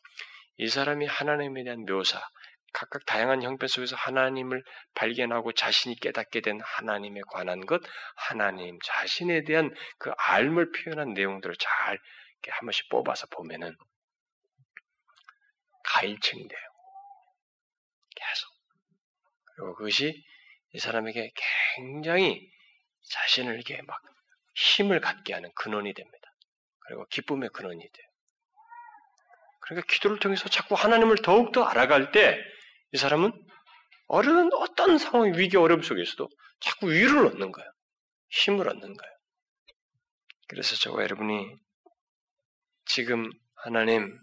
이 0.57 0.67
사람이 0.67 1.05
하나님에 1.05 1.63
대한 1.63 1.85
묘사, 1.85 2.21
각각 2.73 3.05
다양한 3.05 3.41
형편 3.43 3.67
속에서 3.67 3.95
하나님을 3.95 4.63
발견하고 4.93 5.51
자신이 5.53 5.95
깨닫게 5.95 6.41
된 6.41 6.59
하나님에 6.61 7.21
관한 7.31 7.65
것, 7.65 7.81
하나님 8.15 8.77
자신에 8.83 9.43
대한 9.43 9.73
그 9.97 10.11
알을 10.17 10.71
표현한 10.71 11.13
내용들을 11.13 11.55
잘 11.57 11.97
이렇게 12.33 12.51
한 12.51 12.65
번씩 12.65 12.89
뽑아서 12.89 13.27
보면은 13.27 13.75
가일층이 15.83 16.47
돼요. 16.47 16.59
계속. 18.15 18.49
그리고 19.55 19.75
그것이 19.75 20.23
이 20.73 20.79
사람에게 20.79 21.31
굉장히 21.75 22.51
자신을 23.09 23.55
이렇게 23.55 23.81
막 23.83 24.01
힘을 24.55 24.99
갖게 24.99 25.33
하는 25.33 25.51
근원이 25.55 25.93
됩니다. 25.93 26.33
그리고 26.79 27.05
기쁨의 27.07 27.49
근원이 27.49 27.79
돼요. 27.79 28.07
그러니까 29.61 29.91
기도를 29.91 30.19
통해서 30.19 30.47
자꾸 30.49 30.75
하나님을 30.75 31.17
더욱더 31.17 31.63
알아갈 31.63 32.11
때 32.11 32.41
이 32.93 32.97
사람은 32.97 33.31
어려운 34.07 34.49
어떤 34.53 34.97
상황, 34.97 35.33
위기, 35.37 35.57
어려움 35.57 35.81
속에서도 35.81 36.29
자꾸 36.61 36.91
위를 36.91 37.25
얻는 37.25 37.51
거예요. 37.51 37.71
힘을 38.29 38.67
얻는 38.67 38.81
거예요. 38.81 39.13
그래서 40.47 40.75
저와 40.75 41.03
여러분이 41.03 41.55
지금 42.85 43.29
하나님 43.55 44.17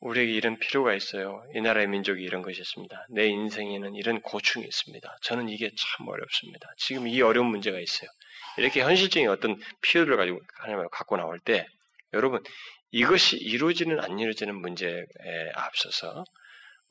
우리에게 0.00 0.32
이런 0.32 0.58
필요가 0.58 0.94
있어요. 0.94 1.42
이 1.54 1.60
나라의 1.60 1.86
민족이 1.86 2.22
이런 2.22 2.42
것이 2.42 2.60
있습니다. 2.60 3.06
내 3.10 3.28
인생에는 3.28 3.94
이런 3.94 4.20
고충이 4.20 4.66
있습니다. 4.66 5.16
저는 5.22 5.48
이게 5.48 5.70
참 5.76 6.08
어렵습니다. 6.08 6.68
지금 6.76 7.06
이 7.06 7.22
어려운 7.22 7.46
문제가 7.46 7.78
있어요. 7.78 8.10
이렇게 8.58 8.82
현실적인 8.82 9.28
어떤 9.28 9.58
필요를 9.80 10.16
가지고 10.16 10.40
하나님을 10.56 10.88
갖고 10.90 11.16
나올 11.16 11.38
때 11.38 11.66
여러분 12.12 12.42
이것이 12.90 13.36
이루어지는 13.36 14.00
안 14.00 14.18
이루어지는 14.18 14.60
문제에 14.60 15.04
앞서서 15.54 16.24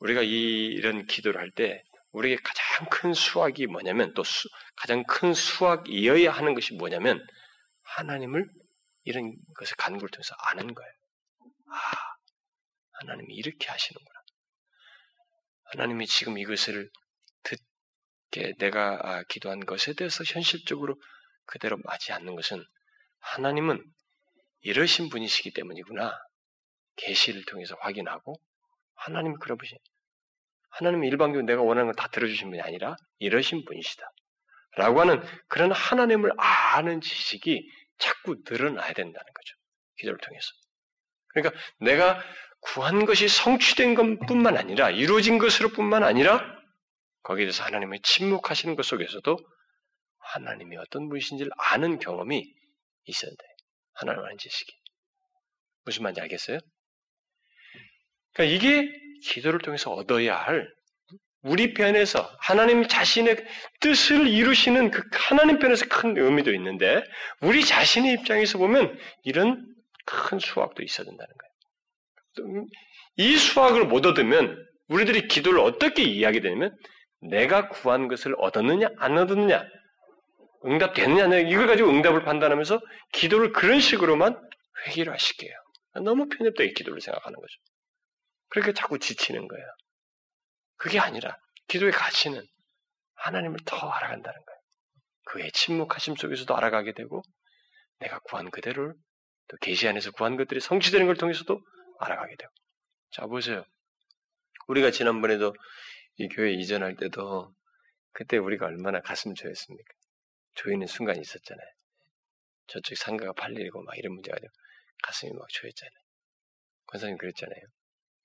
우리가 0.02 0.22
이, 0.22 0.66
이런 0.66 1.06
기도를 1.06 1.40
할 1.40 1.50
때 1.52 1.82
우리에게 2.12 2.42
가장 2.42 2.88
큰 2.90 3.14
수확이 3.14 3.66
뭐냐면 3.66 4.12
또 4.14 4.22
수, 4.22 4.48
가장 4.76 5.02
큰 5.04 5.32
수확이어야 5.32 6.30
하는 6.30 6.54
것이 6.54 6.74
뭐냐면 6.74 7.24
하나님을 7.84 8.44
이런 9.04 9.34
것을 9.56 9.76
간구를 9.76 10.10
통해서 10.10 10.34
아는 10.50 10.74
거예요. 10.74 10.92
아, 11.70 11.78
하나님이 13.00 13.34
이렇게 13.34 13.66
하시는구나. 13.68 14.20
하나님이 15.72 16.06
지금 16.06 16.36
이것을 16.36 16.90
듣게 17.44 18.52
내가 18.58 19.00
아, 19.02 19.22
기도한 19.28 19.60
것에 19.60 19.94
대해서 19.94 20.22
현실적으로 20.24 21.00
그대로 21.46 21.78
맞지 21.84 22.12
않는 22.12 22.36
것은 22.36 22.62
하나님은 23.20 23.82
이러신 24.60 25.08
분이시기 25.08 25.52
때문이구나. 25.52 26.12
계시를 26.96 27.44
통해서 27.46 27.74
확인하고 27.80 28.34
하나님이 28.96 29.36
그러 29.40 29.56
보시. 29.56 29.76
하나님은 30.72 31.06
일방적으로 31.08 31.46
내가 31.46 31.62
원하는 31.62 31.92
걸 31.92 31.94
다 31.94 32.08
들어주신 32.08 32.50
분이 32.50 32.60
아니라 32.62 32.96
이러신 33.18 33.64
분이시다. 33.64 34.04
라고 34.76 35.00
하는 35.00 35.22
그런 35.48 35.70
하나님을 35.70 36.32
아는 36.38 37.00
지식이 37.00 37.62
자꾸 37.98 38.36
늘어나야 38.48 38.92
된다는 38.94 39.12
거죠. 39.12 39.54
기도를 39.98 40.18
통해서. 40.18 40.46
그러니까 41.28 41.60
내가 41.80 42.22
구한 42.60 43.04
것이 43.04 43.28
성취된 43.28 43.94
것뿐만 43.94 44.56
아니라 44.56 44.90
이루어진 44.90 45.38
것으로 45.38 45.70
뿐만 45.70 46.02
아니라 46.04 46.40
거기에 47.22 47.44
대해서 47.44 47.64
하나님의 47.64 48.00
침묵하시는 48.02 48.74
것 48.76 48.84
속에서도 48.84 49.38
하나님이 50.18 50.76
어떤 50.78 51.08
분이신지를 51.08 51.50
아는 51.56 51.98
경험이 51.98 52.42
있어야 53.04 53.30
돼. 53.30 53.36
하나님 53.94 54.24
아는 54.24 54.38
지식이. 54.38 54.72
무슨 55.84 56.04
말인지 56.04 56.20
알겠어요? 56.22 56.58
그러니까 58.32 58.56
이게 58.56 59.01
기도를 59.22 59.60
통해서 59.60 59.90
얻어야 59.92 60.36
할 60.36 60.68
우리 61.42 61.74
편에서 61.74 62.30
하나님 62.40 62.86
자신의 62.86 63.36
뜻을 63.80 64.28
이루시는 64.28 64.90
그 64.90 65.02
하나님 65.12 65.58
편에서 65.58 65.86
큰 65.88 66.16
의미도 66.16 66.54
있는데 66.54 67.02
우리 67.40 67.64
자신의 67.64 68.12
입장에서 68.14 68.58
보면 68.58 68.96
이런 69.24 69.66
큰 70.06 70.38
수확도 70.38 70.82
있어야 70.82 71.04
된다는 71.04 71.34
거예요. 72.44 72.66
이 73.16 73.36
수확을 73.36 73.86
못 73.86 74.06
얻으면 74.06 74.56
우리들이 74.88 75.28
기도를 75.28 75.60
어떻게 75.60 76.02
이해하게 76.02 76.40
되냐면 76.40 76.76
내가 77.20 77.68
구한 77.68 78.08
것을 78.08 78.34
얻었느냐 78.38 78.88
안 78.98 79.18
얻었느냐 79.18 79.64
응답됐느냐, 80.64 81.38
이걸 81.38 81.66
가지고 81.66 81.90
응답을 81.90 82.24
판단하면서 82.24 82.80
기도를 83.12 83.52
그런 83.52 83.80
식으로만 83.80 84.38
회기화시켜요. 84.86 85.50
너무 86.04 86.28
편협되게 86.28 86.72
기도를 86.72 87.00
생각하는 87.00 87.36
거죠. 87.36 87.54
그러니까 88.52 88.78
자꾸 88.78 88.98
지치는 88.98 89.48
거예요. 89.48 89.64
그게 90.76 90.98
아니라 90.98 91.38
기도의 91.68 91.90
가치는 91.92 92.46
하나님을 93.14 93.58
더 93.64 93.88
알아간다는 93.88 94.44
거예요. 94.44 94.60
그의 95.24 95.50
침묵하심 95.52 96.16
속에서도 96.16 96.54
알아가게 96.54 96.92
되고 96.92 97.22
내가 98.00 98.18
구한 98.20 98.50
그대로를 98.50 98.94
또 99.48 99.56
계시 99.62 99.88
안에서 99.88 100.10
구한 100.10 100.36
것들이 100.36 100.60
성취되는 100.60 101.06
걸 101.06 101.16
통해서도 101.16 101.60
알아가게 102.00 102.36
되고 102.36 102.52
자 103.12 103.26
보세요. 103.26 103.64
우리가 104.68 104.90
지난번에도 104.90 105.54
이 106.16 106.28
교회 106.28 106.52
이전할 106.52 106.96
때도 106.96 107.54
그때 108.12 108.36
우리가 108.36 108.66
얼마나 108.66 109.00
가슴 109.00 109.34
조였습니까? 109.34 109.94
조이는 110.56 110.86
순간이 110.86 111.20
있었잖아요. 111.20 111.68
저쪽 112.66 112.98
상가가 112.98 113.32
팔리고 113.32 113.82
막 113.82 113.96
이런 113.96 114.12
문제가 114.12 114.38
되고 114.38 114.52
가슴이 115.04 115.32
막 115.32 115.48
조였잖아요. 115.48 116.02
권사님 116.88 117.16
그랬잖아요. 117.16 117.62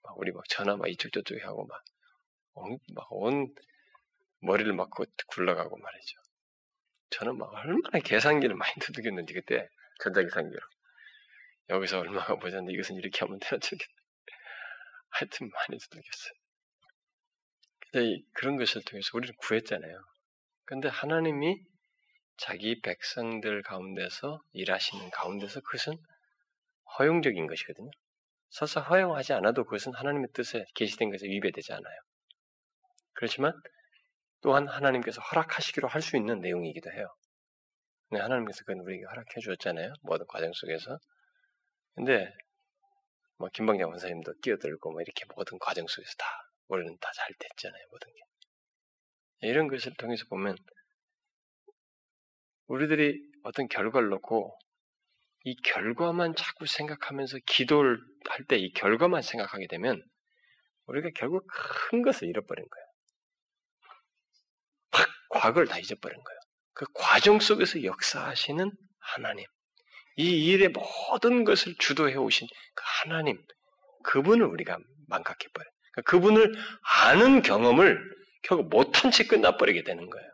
막 0.08 0.18
우리 0.18 0.32
막 0.32 0.44
전화 0.48 0.78
막 0.78 0.88
이쪽 0.88 1.12
저쪽에 1.12 1.42
하고 1.42 1.68
막온 2.94 3.54
머리를 4.40 4.72
막 4.74 4.90
굴러가고 4.90 5.78
말이죠. 5.78 6.18
저는 7.10 7.38
막 7.38 7.54
얼마나 7.54 8.00
계산기를 8.00 8.56
많이 8.56 8.74
두들겼는지 8.80 9.34
그때 9.34 9.68
전자계산기로 10.02 10.62
여기서 11.70 12.00
얼마가 12.00 12.36
보셨는데 12.36 12.74
이것은 12.74 12.96
이렇게 12.96 13.20
하면 13.20 13.40
되나 13.40 13.60
저렇게 13.60 13.86
하여튼 15.10 15.50
많이 15.50 15.78
두들겼어요. 15.78 16.34
근데 17.92 18.22
그런 18.34 18.58
것을 18.58 18.84
통해서 18.84 19.10
우리는 19.14 19.34
구했잖아요. 19.38 20.02
근데 20.66 20.88
하나님이 20.88 21.62
자기 22.38 22.80
백성들 22.82 23.64
가운데서 23.64 24.42
일하시는 24.54 25.10
가운데서 25.12 25.62
그것은 25.62 25.98
허용적인 26.98 27.48
것이거든요. 27.48 27.92
서서 28.50 28.82
허용하지 28.82 29.34
않아도 29.34 29.64
그것은 29.66 29.94
하나님의 29.94 30.30
뜻에 30.34 30.66
계시된 30.76 31.12
것에 31.12 31.28
위배되지 31.28 31.74
않아요. 31.74 32.00
그렇지만 33.14 33.54
또한 34.42 34.68
하나님께서 34.68 35.22
허락하시기로 35.22 35.88
할 35.88 36.02
수 36.02 36.18
있는 36.18 36.40
내용이기도 36.42 36.92
해요. 36.92 37.08
근데 38.10 38.22
하나님께서 38.22 38.64
그건 38.66 38.82
우리에게 38.86 39.06
허락해 39.06 39.42
주었잖아요. 39.42 39.94
모든 40.04 40.26
과정 40.28 40.52
속에서. 40.54 41.00
근데 41.96 42.32
뭐 43.38 43.50
김방장 43.54 43.90
원사님도 43.90 44.34
끼어들고 44.42 44.92
뭐 44.92 45.02
이렇게 45.02 45.26
모든 45.36 45.58
과정 45.60 45.86
속에서 45.88 46.12
다 46.18 46.26
우리는 46.70 46.96
다 47.00 47.12
잘 47.16 47.30
됐잖아요. 47.40 47.84
모든 47.92 48.10
게. 48.14 48.20
이런 49.50 49.68
것을 49.68 49.94
통해서 49.96 50.26
보면 50.30 50.56
우리들이 52.68 53.22
어떤 53.44 53.68
결과를 53.68 54.10
놓고 54.10 54.58
이 55.48 55.56
결과만 55.64 56.36
자꾸 56.36 56.66
생각하면서 56.66 57.38
기도를 57.46 58.00
할 58.30 58.46
때 58.48 58.58
이 58.58 58.74
결과만 58.74 59.22
생각하게 59.22 59.68
되면 59.68 60.04
우리가 60.88 61.10
결국 61.16 61.48
큰 61.90 62.02
것을 62.02 62.28
잃어버린 62.28 62.66
거예요. 62.70 62.86
막 64.92 65.08
과거를 65.30 65.68
다 65.68 65.80
잊어버린 65.80 66.22
거예요. 66.22 66.40
그 66.74 66.86
과정 66.94 67.40
속에서 67.40 67.84
역사하시는 67.84 68.72
하나님, 69.00 69.46
이 70.18 70.48
일의 70.48 70.70
모든 70.70 71.46
것을 71.46 71.76
주도해 71.80 72.16
오신 72.16 72.48
그 72.76 72.84
하나님, 73.04 73.42
그분을 74.04 74.46
우리가 74.46 74.78
망각해 75.08 75.48
버려요. 75.54 75.70
그러니까 75.94 76.12
그분을 76.12 76.54
아는 77.06 77.42
경험을 77.42 78.00
결국 78.44 78.68
못한 78.70 79.12
채 79.12 79.24
끝나버리게 79.26 79.84
되는 79.84 80.10
거예요. 80.10 80.30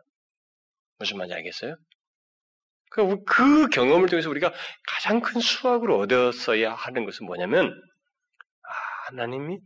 무슨 0.98 1.18
말인지 1.18 1.34
알겠어요? 1.34 1.76
그, 2.94 3.24
그 3.24 3.68
경험을 3.70 4.08
통해서 4.08 4.30
우리가 4.30 4.54
가장 4.86 5.20
큰 5.20 5.40
수확을 5.40 5.90
얻었어야 5.90 6.72
하는 6.74 7.04
것은 7.04 7.26
뭐냐면, 7.26 7.66
아, 7.66 8.70
하나님이 9.08 9.58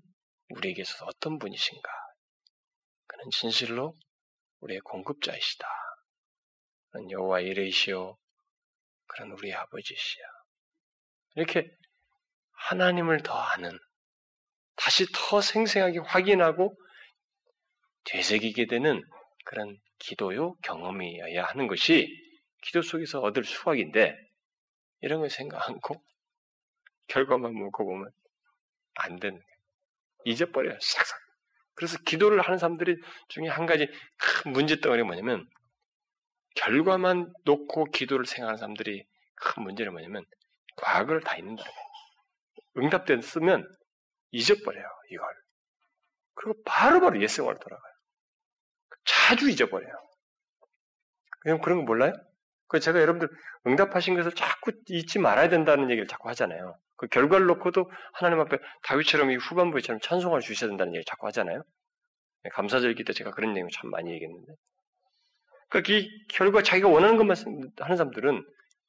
우리에게서 0.48 1.04
어떤 1.04 1.38
분이신가. 1.38 1.90
그는 3.06 3.24
진실로 3.30 3.94
우리의 4.60 4.80
공급자이시다. 4.80 5.68
그는 6.90 7.10
여호와 7.10 7.40
이레이시오. 7.40 8.16
그런 9.08 9.32
우리의 9.32 9.52
아버지시야. 9.52 10.24
이렇게 11.34 11.70
하나님을 12.70 13.22
더 13.22 13.34
아는, 13.34 13.78
다시 14.74 15.04
더 15.12 15.42
생생하게 15.42 15.98
확인하고 15.98 16.74
되새기게 18.04 18.68
되는 18.68 19.02
그런 19.44 19.76
기도요 19.98 20.54
경험이어야 20.62 21.44
하는 21.44 21.66
것이 21.66 22.08
기도 22.68 22.82
속에서 22.82 23.20
얻을 23.20 23.44
수확인데 23.44 24.14
이런 25.00 25.20
걸 25.20 25.30
생각 25.30 25.66
않고 25.68 26.02
결과만 27.08 27.54
먹고 27.54 27.86
보면 27.86 28.10
안 28.94 29.18
되는 29.18 29.38
거예요. 29.38 29.56
잊어버려요. 30.26 30.78
싹싹. 30.78 31.18
그래서 31.74 31.96
기도를 32.04 32.42
하는 32.42 32.58
사람들이 32.58 32.96
중에 33.28 33.48
한 33.48 33.64
가지 33.64 33.88
큰 34.18 34.52
문제덩어리가 34.52 35.06
뭐냐면 35.06 35.48
결과만 36.56 37.32
놓고 37.44 37.86
기도를 37.86 38.26
생각하는 38.26 38.58
사람들이 38.58 39.06
큰 39.34 39.62
문제는 39.62 39.92
뭐냐면 39.92 40.26
과거를 40.76 41.22
다 41.22 41.36
거예요. 41.56 41.72
응답됐으면 42.76 43.66
잊어버려요. 44.32 44.86
이걸. 45.10 45.26
그리고 46.34 46.62
바로바로 46.64 47.22
옛생활로 47.22 47.58
돌아가요. 47.60 47.92
자주 49.06 49.48
잊어버려요. 49.48 49.92
그냥 51.40 51.60
그런 51.60 51.78
거 51.78 51.84
몰라요? 51.84 52.12
그 52.68 52.80
제가 52.80 53.00
여러분들 53.00 53.28
응답하신 53.66 54.14
것을 54.14 54.32
자꾸 54.32 54.72
잊지 54.88 55.18
말아야 55.18 55.48
된다는 55.48 55.90
얘기를 55.90 56.06
자꾸 56.06 56.28
하잖아요. 56.30 56.76
그 56.96 57.06
결과를 57.08 57.46
놓고도 57.46 57.90
하나님 58.12 58.40
앞에 58.40 58.58
다윗처럼 58.82 59.30
이 59.30 59.36
후반부에처럼 59.36 60.00
찬송을 60.00 60.40
주셔야 60.40 60.68
된다는 60.68 60.92
얘기를 60.92 61.04
자꾸 61.06 61.26
하잖아요. 61.28 61.62
네, 62.44 62.50
감사절기 62.50 63.04
때 63.04 63.12
제가 63.12 63.30
그런 63.30 63.54
내용 63.54 63.68
참 63.72 63.90
많이 63.90 64.12
얘기했는데. 64.12 64.52
그러니까 65.70 65.92
이 65.92 66.08
결과 66.28 66.62
자기가 66.62 66.88
원하는 66.88 67.16
것만 67.16 67.36
하는 67.78 67.96
사람들은 67.96 68.44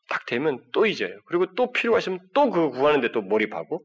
딱 0.10 0.26
되면 0.26 0.60
또 0.74 0.86
잊어요. 0.86 1.20
그리고 1.26 1.54
또 1.56 1.72
필요하시면 1.72 2.20
또 2.34 2.50
그거 2.50 2.70
구하는데 2.70 3.12
또 3.12 3.22
몰입하고. 3.22 3.84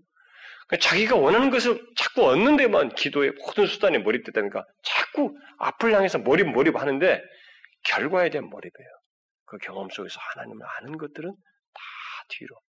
그러니까 0.66 0.88
자기가 0.88 1.16
원하는 1.16 1.50
것을 1.50 1.80
자꾸 1.96 2.26
얻는 2.26 2.56
데만 2.56 2.88
기도의 2.94 3.32
모든 3.44 3.66
수단에 3.66 3.98
몰입되다 3.98 4.40
보니까 4.40 4.64
자꾸 4.82 5.36
앞을 5.58 5.92
향해서 5.94 6.18
몰입 6.18 6.48
몰입 6.48 6.76
하는데 6.76 7.22
결과에 7.84 8.30
대한 8.30 8.48
몰입이에요. 8.48 8.88
그 9.44 9.58
경험 9.58 9.88
속에서 9.90 10.18
하나님을 10.20 10.66
아는 10.66 10.98
것들은 10.98 11.34
다 11.34 11.82
뒤로 12.28 12.60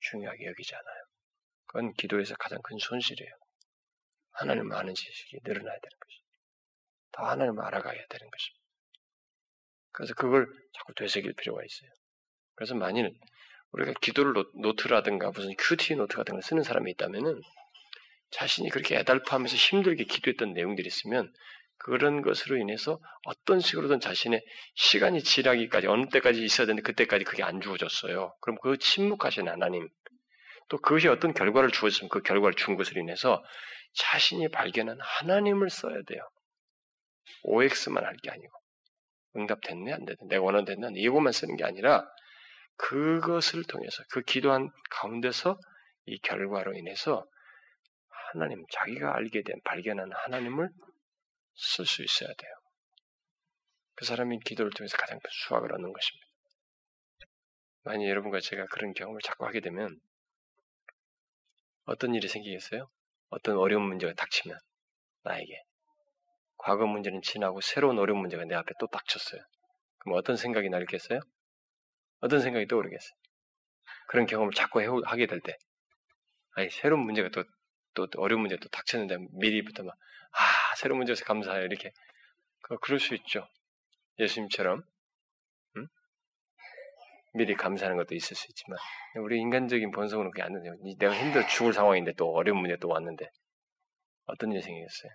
중요하게 0.00 0.46
여기지 0.46 0.74
않아요. 0.74 1.04
그건 1.66 1.92
기도에서 1.94 2.34
가장 2.36 2.60
큰 2.62 2.78
손실이에요. 2.78 3.30
하나님을 4.32 4.76
아는 4.76 4.94
지식이 4.94 5.38
늘어나야 5.44 5.74
되는 5.74 5.98
것이. 6.00 6.22
더 7.12 7.24
하나님을 7.24 7.64
알아가야 7.64 8.06
되는 8.08 8.30
것입니다. 8.30 8.58
그래서 9.92 10.14
그걸 10.14 10.46
자꾸 10.74 10.94
되새길 10.94 11.34
필요가 11.34 11.62
있어요. 11.64 11.90
그래서 12.54 12.74
만일 12.74 13.12
우리가 13.72 13.92
기도를 14.00 14.44
노트라든가 14.54 15.30
무슨 15.30 15.54
QT 15.58 15.96
노트 15.96 16.16
같은 16.16 16.34
걸 16.34 16.42
쓰는 16.42 16.62
사람이 16.62 16.90
있다면은 16.92 17.40
자신이 18.30 18.70
그렇게 18.70 18.96
애달파하면서 18.96 19.56
힘들게 19.56 20.04
기도했던 20.04 20.52
내용들이 20.52 20.86
있으면 20.86 21.32
그런 21.78 22.22
것으로 22.22 22.56
인해서 22.56 23.00
어떤 23.24 23.60
식으로든 23.60 24.00
자신의 24.00 24.42
시간이 24.74 25.22
지나기까지 25.22 25.86
어느 25.86 26.08
때까지 26.08 26.42
있어야 26.44 26.66
되는데 26.66 26.82
그때까지 26.82 27.24
그게 27.24 27.42
안 27.42 27.60
주어졌어요. 27.60 28.34
그럼 28.40 28.58
그 28.62 28.78
침묵하신 28.78 29.48
하나님. 29.48 29.88
또 30.68 30.78
그것이 30.78 31.08
어떤 31.08 31.32
결과를 31.32 31.70
주었으면 31.70 32.10
그 32.10 32.20
결과를 32.20 32.54
준 32.54 32.76
것으로 32.76 33.00
인해서 33.00 33.42
자신이 33.94 34.48
발견한 34.48 34.98
하나님을 35.00 35.70
써야 35.70 36.02
돼요. 36.06 36.20
OX만 37.42 38.04
할 38.04 38.14
게 38.22 38.30
아니고. 38.30 38.52
응답 39.36 39.60
됐네? 39.62 39.92
안 39.92 40.04
됐네? 40.04 40.18
내가 40.28 40.42
원하는 40.42 40.64
됐네? 40.64 40.88
이거만 40.96 41.32
쓰는 41.32 41.56
게 41.56 41.64
아니라 41.64 42.04
그것을 42.76 43.64
통해서 43.64 44.02
그 44.10 44.22
기도한 44.22 44.70
가운데서 44.90 45.58
이 46.06 46.18
결과로 46.20 46.74
인해서 46.74 47.24
하나님 48.32 48.64
자기가 48.72 49.14
알게 49.16 49.42
된 49.42 49.56
발견한 49.64 50.10
하나님을 50.12 50.68
쓸 51.58 51.84
수 51.84 52.02
있어야 52.02 52.32
돼요. 52.34 52.52
그 53.94 54.04
사람이 54.04 54.38
기도를 54.40 54.70
통해서 54.72 54.96
가장 54.96 55.18
큰 55.18 55.28
수확을 55.30 55.72
얻는 55.72 55.92
것입니다. 55.92 56.26
만약 57.82 58.08
여러분과 58.08 58.40
제가 58.40 58.66
그런 58.66 58.92
경험을 58.92 59.20
자꾸 59.22 59.44
하게 59.44 59.60
되면 59.60 59.98
어떤 61.84 62.14
일이 62.14 62.28
생기겠어요? 62.28 62.88
어떤 63.30 63.56
어려운 63.56 63.82
문제가 63.82 64.12
닥치면 64.14 64.56
나에게 65.22 65.62
과거 66.58 66.86
문제는 66.86 67.22
지나고 67.22 67.60
새로운 67.60 67.98
어려운 67.98 68.20
문제가 68.20 68.44
내 68.44 68.54
앞에 68.54 68.72
또 68.78 68.86
닥쳤어요. 68.86 69.40
그럼 69.98 70.18
어떤 70.18 70.36
생각이 70.36 70.68
날겠어요? 70.68 71.20
어떤 72.20 72.40
생각이 72.40 72.66
떠오르겠어요? 72.66 73.18
그런 74.08 74.26
경험을 74.26 74.52
자꾸 74.52 74.80
하게 75.04 75.26
될 75.26 75.40
때, 75.40 75.56
아니 76.52 76.70
새로운 76.70 77.02
문제가 77.02 77.28
또, 77.30 77.44
또 78.06 78.20
어려운 78.20 78.40
문제가 78.42 78.60
또 78.60 78.68
닥쳤는데 78.68 79.18
미리부터 79.32 79.82
막 79.82 79.96
아, 80.32 80.74
새로운 80.76 80.98
문제에서 80.98 81.24
감사해요. 81.24 81.64
이렇게. 81.64 81.92
그, 82.62 82.78
그럴 82.78 83.00
수 83.00 83.14
있죠. 83.14 83.48
예수님처럼. 84.18 84.82
응? 85.76 85.86
미리 87.34 87.54
감사하는 87.54 87.96
것도 87.96 88.14
있을 88.14 88.36
수 88.36 88.46
있지만 88.50 88.78
우리 89.16 89.38
인간적인 89.38 89.90
본성으로 89.90 90.30
그게 90.30 90.42
안 90.42 90.60
돼요. 90.60 90.74
내가 90.98 91.14
힘들어 91.14 91.46
죽을 91.46 91.72
상황인데 91.72 92.12
또 92.12 92.32
어려운 92.32 92.58
문제 92.58 92.76
또 92.76 92.88
왔는데 92.88 93.30
어떤 94.26 94.50
생기겠어요? 94.50 95.12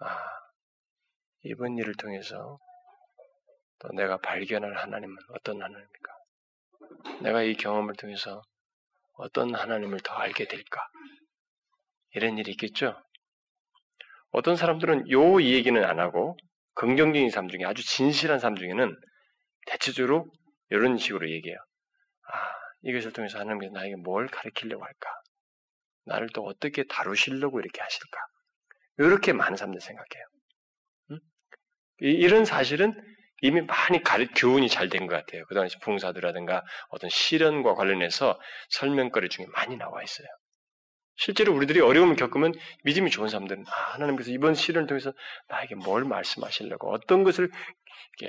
아 0.00 0.16
이번 1.42 1.78
일을 1.78 1.94
통해서 1.94 2.58
또 3.78 3.88
내가 3.92 4.18
발견할 4.18 4.76
하나님은 4.76 5.16
어떤 5.30 5.56
하나님입니까? 5.56 6.12
내가 7.22 7.42
이 7.42 7.54
경험을 7.54 7.94
통해서 7.94 8.42
어떤 9.14 9.54
하나님을 9.54 10.00
더 10.00 10.14
알게 10.14 10.46
될까? 10.46 10.86
이런 12.14 12.38
일이 12.38 12.50
있겠죠? 12.52 12.96
어떤 14.32 14.56
사람들은 14.56 15.10
요 15.10 15.42
얘기는 15.42 15.82
안 15.84 15.98
하고 16.00 16.36
긍정적인 16.74 17.30
삶 17.30 17.48
중에 17.48 17.64
아주 17.64 17.84
진실한 17.84 18.38
삶 18.38 18.56
중에는 18.56 18.96
대체적으로 19.66 20.30
이런 20.70 20.98
식으로 20.98 21.28
얘기해요. 21.30 21.58
아, 22.32 22.52
이것을 22.82 23.12
통해서 23.12 23.38
하나님께서 23.38 23.72
나에게 23.72 23.96
뭘 23.96 24.28
가르치려고 24.28 24.84
할까? 24.84 25.10
나를 26.06 26.28
또 26.34 26.44
어떻게 26.44 26.84
다루시려고 26.84 27.60
이렇게 27.60 27.80
하실까? 27.80 28.18
이렇게 28.98 29.32
많은 29.32 29.56
사람들 29.56 29.80
생각해요. 29.80 30.24
음? 31.12 31.18
이런 31.98 32.44
사실은 32.44 32.94
이미 33.42 33.62
많이 33.62 34.02
가르, 34.02 34.26
교훈이 34.36 34.68
잘 34.68 34.88
된 34.88 35.06
것 35.06 35.14
같아요. 35.16 35.44
그 35.48 35.54
당시 35.54 35.78
봉사들라든가 35.80 36.62
어떤 36.90 37.10
실현과 37.10 37.74
관련해서 37.74 38.38
설명거리 38.70 39.28
중에 39.28 39.46
많이 39.54 39.76
나와 39.76 40.02
있어요. 40.02 40.28
실제로 41.20 41.54
우리들이 41.54 41.80
어려움을 41.80 42.16
겪으면 42.16 42.54
믿음이 42.84 43.10
좋은 43.10 43.28
사람들은 43.28 43.66
아, 43.68 43.92
하나님께서 43.92 44.30
이번 44.30 44.54
시련을 44.54 44.88
통해서 44.88 45.12
나에게 45.48 45.74
뭘 45.74 46.04
말씀하시려고 46.04 46.90
어떤 46.94 47.24
것을 47.24 47.50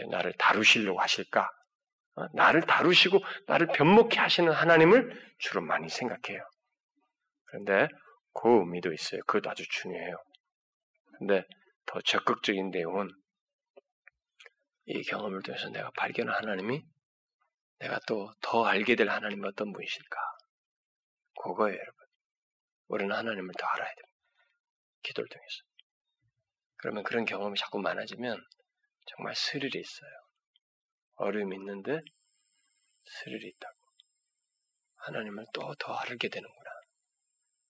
나를 0.10 0.34
다루시려고 0.38 1.00
하실까? 1.00 1.50
어, 2.16 2.26
나를 2.34 2.64
다루시고 2.64 3.20
나를 3.48 3.68
변목해 3.68 4.18
하시는 4.20 4.52
하나님을 4.52 5.10
주로 5.40 5.62
많이 5.62 5.88
생각해요. 5.88 6.44
그런데 7.46 7.88
그 8.34 8.50
의미도 8.60 8.92
있어요. 8.92 9.22
그것도 9.26 9.50
아주 9.50 9.64
중요해요. 9.70 10.18
근데 11.18 11.46
더 11.86 12.02
적극적인 12.02 12.72
내용은 12.72 13.10
이 14.88 15.02
경험을 15.04 15.44
통해서 15.44 15.70
내가 15.70 15.92
발견한 15.92 16.36
하나님이 16.36 16.84
내가 17.80 18.00
또 18.06 18.34
더 18.42 18.66
알게 18.66 18.98
될 18.98 19.10
하나님이 19.10 19.48
어떤 19.48 19.72
분이실까? 19.72 20.18
그거예요, 21.42 21.78
여러분. 21.78 22.01
우리는 22.92 23.16
하나님을 23.16 23.54
더 23.58 23.66
알아야 23.68 23.88
됩니다. 23.96 24.20
기도를 25.04 25.30
통해서. 25.30 25.64
그러면 26.76 27.04
그런 27.04 27.24
경험이 27.24 27.58
자꾸 27.58 27.80
많아지면 27.80 28.46
정말 29.06 29.34
스릴이 29.34 29.80
있어요. 29.80 30.12
어려움이 31.16 31.56
있는데 31.56 32.02
스릴이 33.06 33.48
있다고. 33.48 33.78
하나님을 34.98 35.46
또 35.54 35.74
더 35.80 35.94
알게 35.94 36.28
되는구나. 36.28 36.70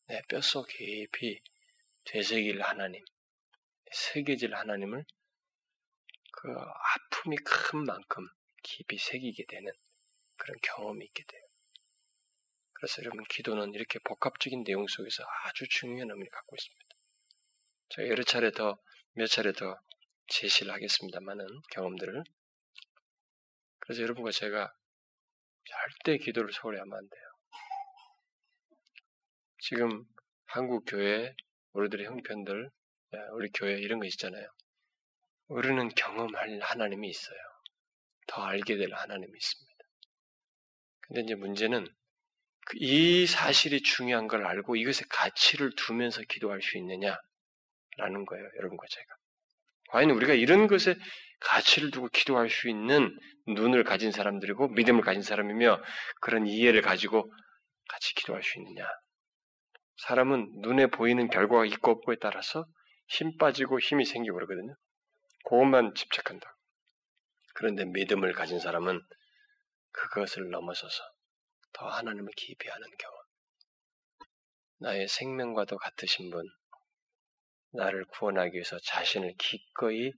내 0.08 0.22
뼛속 0.28 0.68
깊이 0.68 1.40
되새길 2.06 2.62
하나님, 2.64 3.06
새겨질 3.92 4.56
하나님을 4.56 5.06
그 6.32 6.50
아픔이 6.52 7.36
큰 7.38 7.86
만큼 7.86 8.28
깊이 8.64 8.98
새기게 8.98 9.46
되는 9.48 9.72
그런 10.38 10.58
경험이 10.64 11.06
있게 11.06 11.24
돼요. 11.26 11.44
그래서 12.82 13.04
여러분 13.04 13.24
기도는 13.26 13.76
이렇게 13.76 14.00
복합적인 14.00 14.64
내용 14.64 14.88
속에서 14.88 15.24
아주 15.46 15.68
중요한 15.70 16.10
의미를 16.10 16.32
갖고 16.32 16.56
있습니다. 16.56 16.96
제가 17.90 18.08
여러 18.08 18.24
차례 18.24 18.50
더, 18.50 18.80
몇 19.14 19.28
차례 19.28 19.52
더 19.52 19.80
제시를 20.30 20.74
하겠습니다만은 20.74 21.46
경험들을. 21.74 22.24
그래서 23.82 24.02
여러분과 24.02 24.32
제가 24.32 24.74
절대 25.64 26.18
기도를 26.18 26.52
소홀히 26.52 26.80
하면 26.80 26.98
안 26.98 27.08
돼요. 27.08 27.22
지금 29.60 30.04
한국 30.46 30.84
교회, 30.88 31.36
우리들의 31.74 32.08
형편들, 32.08 32.72
우리 33.34 33.50
교회 33.52 33.76
이런 33.76 34.00
거 34.00 34.08
있잖아요. 34.08 34.48
우리는 35.50 35.88
경험할 35.90 36.60
하나님이 36.64 37.10
있어요. 37.10 37.38
더 38.26 38.42
알게 38.42 38.78
될 38.78 38.92
하나님이 38.92 39.38
있습니다. 39.38 39.86
근데 41.02 41.22
이제 41.22 41.36
문제는 41.36 41.86
그 41.86 42.01
이 42.76 43.26
사실이 43.26 43.82
중요한 43.82 44.28
걸 44.28 44.46
알고 44.46 44.76
이것의 44.76 45.08
가치를 45.10 45.72
두면서 45.76 46.22
기도할 46.28 46.62
수 46.62 46.78
있느냐라는 46.78 48.26
거예요, 48.28 48.50
여러분과 48.58 48.86
제가. 48.90 49.08
과연 49.90 50.12
우리가 50.12 50.34
이런 50.34 50.68
것에 50.68 50.96
가치를 51.42 51.92
두고 51.92 52.08
기도할 52.10 52.50
수 52.50 52.70
있는 52.70 53.18
눈을 53.48 53.84
가진 53.84 54.12
사람들이고 54.12 54.70
믿음을 54.70 55.02
가진 55.02 55.22
사람이며 55.22 55.82
그런 56.22 56.48
이해를 56.48 56.82
가지고 56.82 57.32
같이 57.90 58.14
기도할 58.16 58.42
수 58.44 58.60
있느냐. 58.60 58.88
사람은 59.98 60.62
눈에 60.62 60.88
보이는 60.88 61.28
결과가 61.30 61.66
있고 61.66 61.92
없고에 61.92 62.16
따라서 62.22 62.66
힘 63.08 63.38
빠지고 63.38 63.80
힘이 63.80 64.06
생기고 64.06 64.36
그러거든요. 64.36 64.74
그것만 65.46 65.94
집착한다. 65.96 66.56
그런데 67.56 67.86
믿음을 67.86 68.32
가진 68.32 68.60
사람은 68.60 69.02
그것을 69.92 70.50
넘어서서 70.50 71.04
더 71.74 71.88
하나님을 71.88 72.32
깊이 72.36 72.70
아는 72.70 72.88
경험. 72.98 73.22
나의 74.80 75.08
생명과도 75.08 75.78
같으신 75.78 76.30
분, 76.32 76.48
나를 77.72 78.06
구원하기 78.06 78.54
위해서 78.54 78.80
자신을 78.80 79.36
기꺼이 79.38 80.12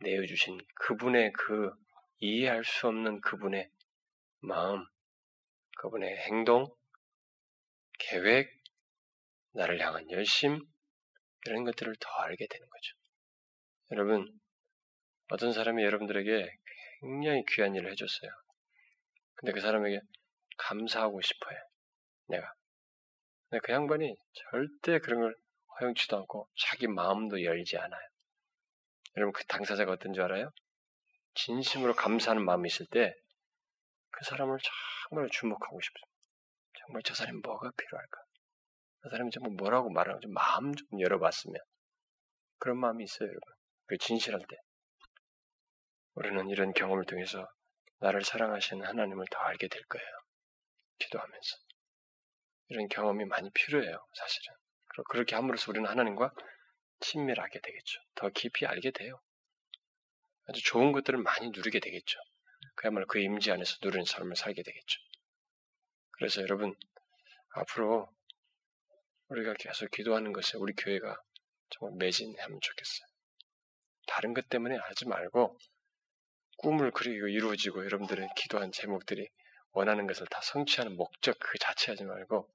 내어주신 0.00 0.58
그분의 0.74 1.32
그 1.32 1.70
이해할 2.18 2.64
수 2.64 2.88
없는 2.88 3.20
그분의 3.20 3.70
마음, 4.40 4.84
그분의 5.78 6.16
행동, 6.16 6.66
계획, 7.98 8.50
나를 9.52 9.80
향한 9.80 10.10
열심, 10.10 10.60
이런 11.46 11.64
것들을 11.64 11.94
더 12.00 12.08
알게 12.08 12.46
되는 12.46 12.66
거죠. 12.68 12.96
여러분, 13.92 14.40
어떤 15.28 15.52
사람이 15.52 15.82
여러분들에게 15.82 16.50
굉장히 17.00 17.44
귀한 17.48 17.74
일을 17.74 17.90
해줬어요. 17.92 18.30
근데 19.34 19.52
그 19.52 19.60
사람에게 19.60 20.00
감사하고 20.56 21.20
싶어요. 21.20 21.58
내가. 22.28 22.52
근데 23.48 23.60
그 23.64 23.72
양반이 23.72 24.16
절대 24.50 24.98
그런 24.98 25.20
걸 25.20 25.36
허용치도 25.80 26.16
않고 26.16 26.48
자기 26.58 26.86
마음도 26.86 27.42
열지 27.42 27.76
않아요. 27.76 28.08
여러분 29.16 29.32
그 29.32 29.44
당사자가 29.46 29.92
어떤 29.92 30.12
줄 30.12 30.22
알아요? 30.24 30.50
진심으로 31.34 31.94
감사하는 31.94 32.44
마음이 32.44 32.68
있을 32.68 32.86
때 32.86 33.14
그 34.16 34.24
사람을 34.24 34.58
정말 35.10 35.28
주목하고 35.30 35.78
싶습니다. 35.78 36.08
정말 36.78 37.02
저 37.02 37.14
사람이 37.14 37.40
뭐가 37.44 37.70
필요할까? 37.76 38.20
그 39.02 39.10
사람이 39.10 39.30
정말 39.30 39.52
뭐라고 39.58 39.90
말하고 39.90 40.20
좀 40.20 40.32
마음 40.32 40.74
좀 40.74 41.00
열어봤으면 41.00 41.60
그런 42.58 42.78
마음이 42.78 43.04
있어요, 43.04 43.28
여러분. 43.28 43.54
그 43.84 43.98
진실할 43.98 44.40
때. 44.48 44.56
우리는 46.14 46.48
이런 46.48 46.72
경험을 46.72 47.04
통해서 47.04 47.46
나를 47.98 48.24
사랑하시는 48.24 48.86
하나님을 48.86 49.26
더 49.30 49.38
알게 49.38 49.68
될 49.68 49.82
거예요. 49.84 50.06
기도하면서. 50.98 51.56
이런 52.68 52.88
경험이 52.88 53.24
많이 53.24 53.50
필요해요, 53.50 54.06
사실은. 54.14 54.54
그렇게 55.08 55.34
함으로써 55.34 55.70
우리는 55.70 55.88
하나님과 55.88 56.32
친밀하게 57.00 57.60
되겠죠. 57.60 58.00
더 58.14 58.30
깊이 58.30 58.66
알게 58.66 58.90
돼요. 58.90 59.20
아주 60.48 60.62
좋은 60.62 60.92
것들을 60.92 61.18
많이 61.18 61.50
누리게 61.50 61.80
되겠죠. 61.80 62.18
그야말로 62.76 63.06
그 63.06 63.18
임지 63.18 63.50
안에서 63.52 63.76
누리는 63.82 64.04
삶을 64.04 64.36
살게 64.36 64.62
되겠죠. 64.62 65.00
그래서 66.12 66.40
여러분, 66.42 66.74
앞으로 67.50 68.08
우리가 69.28 69.54
계속 69.54 69.90
기도하는 69.90 70.32
것에 70.32 70.56
우리 70.56 70.72
교회가 70.74 71.16
정말 71.70 71.96
매진하면 71.98 72.60
좋겠어요. 72.60 73.06
다른 74.06 74.34
것 74.34 74.48
때문에 74.48 74.76
하지 74.76 75.06
말고 75.06 75.58
꿈을 76.58 76.90
그리고 76.92 77.28
이루어지고 77.28 77.84
여러분들의 77.84 78.28
기도한 78.36 78.72
제목들이 78.72 79.28
원하는 79.76 80.06
것을 80.06 80.26
다 80.28 80.40
성취하는 80.42 80.96
목적 80.96 81.36
그 81.38 81.58
자체 81.58 81.92
하지 81.92 82.04
말고 82.04 82.50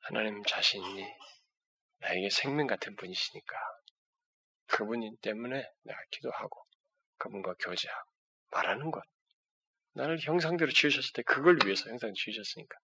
하나님 0.00 0.42
자신이 0.44 1.02
나에게 2.00 2.28
생명 2.28 2.66
같은 2.66 2.94
분이시니까 2.94 3.56
그분 4.66 5.00
때문에 5.22 5.66
내가 5.82 5.98
기도하고 6.10 6.66
그분과 7.16 7.54
교제하고 7.54 8.10
말하는 8.50 8.90
것. 8.90 9.02
나를 9.94 10.18
형상대로 10.20 10.70
지으셨을 10.70 11.12
때 11.14 11.22
그걸 11.22 11.58
위해서 11.64 11.88
형상 11.88 12.12
지으셨으니까. 12.12 12.78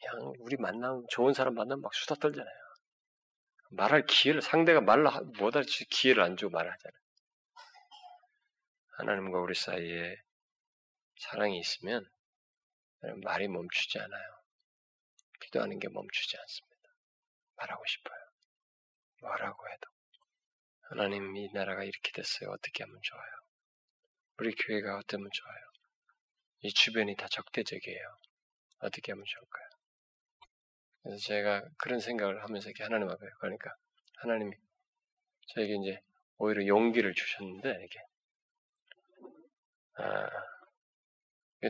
그냥 0.00 0.32
우리 0.38 0.56
만나면 0.56 1.04
좋은 1.10 1.34
사람 1.34 1.54
만나면 1.54 1.82
막 1.82 1.92
수다 1.94 2.14
떨잖아요. 2.14 2.62
말할 3.72 4.06
기회를 4.06 4.40
상대가 4.40 4.80
말로 4.80 5.10
못할 5.38 5.64
기회를 5.64 6.22
안 6.22 6.38
주고 6.38 6.52
말하잖아요. 6.52 7.02
하나님과 8.96 9.40
우리 9.40 9.54
사이에 9.54 10.16
사랑이 11.18 11.58
있으면 11.58 12.08
말이 13.22 13.48
멈추지 13.48 13.98
않아요. 13.98 14.42
기도하는 15.40 15.78
게 15.78 15.88
멈추지 15.88 16.36
않습니다. 16.36 16.90
말하고 17.56 17.84
싶어요. 17.86 18.18
뭐라고 19.20 19.68
해도. 19.68 19.90
하나님 20.82 21.36
이 21.36 21.50
나라가 21.52 21.84
이렇게 21.84 22.12
됐어요. 22.12 22.50
어떻게 22.50 22.84
하면 22.84 22.98
좋아요? 23.02 23.30
우리 24.38 24.54
교회가 24.54 24.98
어쩌면 24.98 25.30
좋아요? 25.32 25.72
이 26.60 26.72
주변이 26.72 27.16
다 27.16 27.26
적대적이에요. 27.28 28.18
어떻게 28.80 29.12
하면 29.12 29.24
좋을까요? 29.26 29.68
그래서 31.02 31.18
제가 31.26 31.62
그런 31.78 31.98
생각을 32.00 32.42
하면서 32.42 32.68
이렇게 32.68 32.84
하나님 32.84 33.08
앞에 33.08 33.26
그러니까 33.40 33.74
하나님이 34.16 34.56
저에게 35.48 35.74
이제 35.76 36.00
오히려 36.38 36.66
용기를 36.66 37.14
주셨는데 37.14 37.84
이게 37.84 38.00
아, 39.94 40.28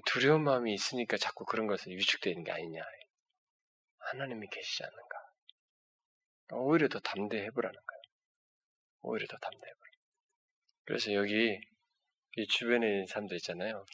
두려운 0.07 0.45
마음이 0.45 0.73
있으니까 0.75 1.17
자꾸 1.17 1.45
그런 1.45 1.67
것을 1.67 1.93
위축되는 1.97 2.45
게 2.45 2.53
아니냐. 2.53 2.83
하나님이 3.99 4.49
계시지 4.49 4.85
않는가. 4.85 5.19
오히려 6.53 6.89
더 6.89 6.99
담대해보라는 7.01 7.75
거예요. 7.75 8.03
오히려 9.03 9.27
더 9.27 9.37
담대해보라. 9.39 9.91
그래서 10.85 11.13
여기 11.15 11.61
이 12.37 12.47
주변에 12.49 12.87
있는 12.89 13.07
사람들 13.07 13.37
있잖아요. 13.39 13.85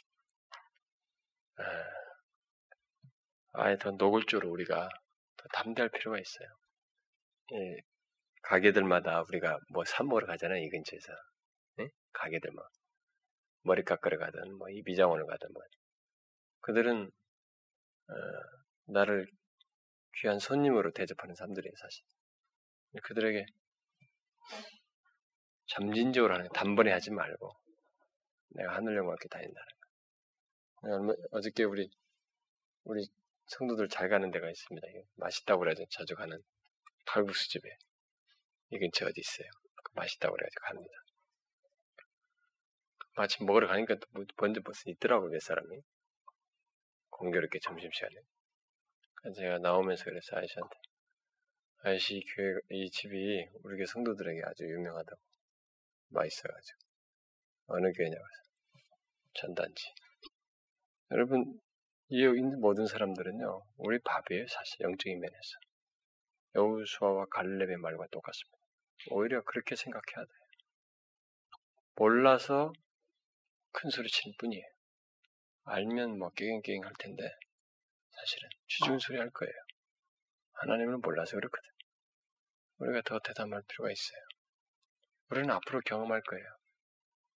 아, 1.57 1.63
아예 3.53 3.77
더 3.77 3.91
노골적으로 3.91 4.49
우리가 4.51 4.89
더 5.37 5.43
담대할 5.53 5.89
필요가 5.89 6.19
있어요. 6.19 6.47
예, 7.53 7.77
가게들마다 8.43 9.21
우리가 9.23 9.59
뭐 9.73 9.83
사 9.85 10.03
먹으러 10.03 10.27
가잖아요, 10.27 10.63
이 10.63 10.69
근처에서. 10.69 11.13
예? 11.79 11.89
가게들 12.13 12.51
뭐. 12.51 12.63
머리 13.63 13.83
깎으러 13.83 14.17
가든, 14.17 14.55
뭐, 14.57 14.69
이비장원을 14.69 15.25
가든, 15.27 15.49
뭐. 15.53 15.63
그들은, 16.61 17.11
어, 18.07 18.13
나를 18.85 19.29
귀한 20.17 20.39
손님으로 20.39 20.91
대접하는 20.91 21.35
사람들이에요, 21.35 21.73
사실. 21.77 22.03
그들에게 23.03 23.45
점진적으로 25.67 26.33
하는, 26.33 26.49
단번에 26.53 26.91
하지 26.91 27.11
말고, 27.11 27.51
내가 28.49 28.75
하늘 28.75 28.95
영광 28.95 29.13
이렇게 29.13 29.27
다닌다는 29.29 29.67
거. 31.11 31.15
어저께 31.31 31.63
우리, 31.63 31.89
우리 32.83 33.07
성도들 33.47 33.89
잘 33.89 34.09
가는 34.09 34.31
데가 34.31 34.49
있습니다. 34.49 34.87
맛있다고 35.15 35.59
그래야죠. 35.59 35.85
자주 35.89 36.15
가는 36.15 36.41
칼국수 37.05 37.49
집에. 37.49 37.69
이 38.71 38.79
근처 38.79 39.05
어디 39.05 39.19
있어요. 39.19 39.49
맛있다고 39.93 40.35
그래가지고 40.35 40.61
갑니다. 40.63 40.93
마침 43.15 43.45
먹으러 43.45 43.67
가니까 43.67 43.95
또 43.95 44.07
뭐, 44.11 44.25
먼저 44.37 44.61
벌써 44.61 44.89
있더라고요, 44.89 45.31
몇 45.31 45.41
사람이. 45.41 45.81
공교롭게 47.19 47.59
점심시간에. 47.59 48.15
제가 49.35 49.59
나오면서 49.59 50.05
그래서 50.05 50.37
아저씨한테, 50.37 50.75
아저씨, 51.79 52.15
이 52.17 52.23
교회, 52.35 52.55
이 52.71 52.89
집이 52.89 53.49
우리 53.63 53.75
교회 53.75 53.85
성도들에게 53.85 54.41
아주 54.45 54.63
유명하다고. 54.63 55.21
맛있어가지고. 56.09 56.79
어느 57.67 57.91
교회냐고 57.91 58.23
해서. 58.23 58.83
전단지. 59.33 59.83
여러분, 61.11 61.59
이 62.07 62.23
여기 62.23 62.39
있는 62.39 62.59
모든 62.61 62.87
사람들은요, 62.87 63.63
우리 63.77 63.99
밥이에요, 63.99 64.47
사실, 64.47 64.81
영적인 64.81 65.19
면에서. 65.19 65.59
여우수아와 66.55 67.25
갈렙의 67.25 67.77
말과 67.77 68.07
똑같습니다. 68.07 68.57
오히려 69.11 69.43
그렇게 69.43 69.75
생각해야 69.75 70.25
돼요. 70.25 70.39
몰라서 71.95 72.73
큰 73.71 73.89
소리 73.89 74.09
치는 74.09 74.35
뿐이에요. 74.39 74.65
알면 75.65 76.17
뭐 76.17 76.29
깨갱깨갱 76.31 76.83
할 76.83 76.93
텐데 76.99 77.23
사실은 78.11 78.49
주중 78.67 78.99
소리 78.99 79.17
할 79.17 79.29
거예요. 79.29 79.53
하나님을 80.53 80.97
몰라서 80.97 81.35
그렇거든. 81.35 81.69
우리가 82.79 83.01
더 83.05 83.19
대담할 83.19 83.61
필요가 83.67 83.91
있어요. 83.91 84.19
우리는 85.29 85.49
앞으로 85.51 85.81
경험할 85.81 86.21
거예요. 86.21 86.45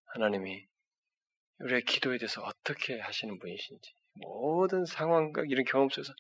하나님이 0.06 0.68
우리의 1.60 1.84
기도에 1.84 2.18
대해서 2.18 2.42
어떻게 2.42 3.00
하시는 3.00 3.38
분이신지 3.40 3.94
모든 4.14 4.86
상황과 4.86 5.44
이런 5.48 5.66
경험 5.66 5.90
속에서 5.90 6.14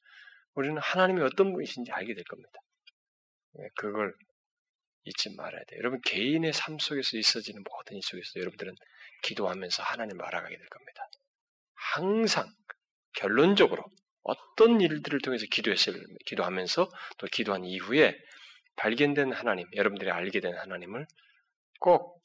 우리는 0.55 0.77
하나님이 0.77 1.21
어떤 1.21 1.53
분이신지 1.53 1.91
알게 1.91 2.13
될 2.13 2.23
겁니다. 2.23 2.59
예, 3.59 3.67
그걸 3.75 4.15
잊지 5.05 5.35
말아야 5.35 5.63
돼요. 5.65 5.79
여러분 5.79 5.99
개인의 6.01 6.53
삶 6.53 6.79
속에서 6.79 7.17
있어지는 7.17 7.63
모든 7.63 7.97
일 7.97 8.03
속에서 8.03 8.39
여러분들은 8.39 8.75
기도하면서 9.23 9.83
하나님을 9.83 10.23
알아가게 10.25 10.57
될 10.57 10.67
겁니다. 10.67 11.07
항상 11.93 12.47
결론적으로 13.15 13.83
어떤 14.23 14.81
일들을 14.81 15.19
통해서 15.21 15.45
기도했을 15.51 15.93
기도하면서 16.25 16.89
또 17.17 17.27
기도한 17.31 17.65
이후에 17.65 18.15
발견된 18.75 19.33
하나님, 19.33 19.67
여러분들이 19.75 20.09
알게 20.11 20.39
된 20.39 20.55
하나님을 20.57 21.05
꼭 21.79 22.23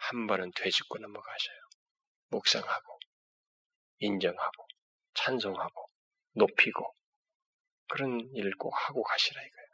한 0.00 0.26
번은 0.26 0.50
되짚고 0.56 0.98
넘어가셔요. 0.98 1.56
묵상하고 2.30 2.98
인정하고 3.98 4.66
찬송하고 5.14 5.90
높이고 6.34 6.94
그런 7.88 8.20
일을 8.34 8.52
꼭 8.58 8.72
하고 8.74 9.02
가시라 9.02 9.40
이거예요. 9.40 9.68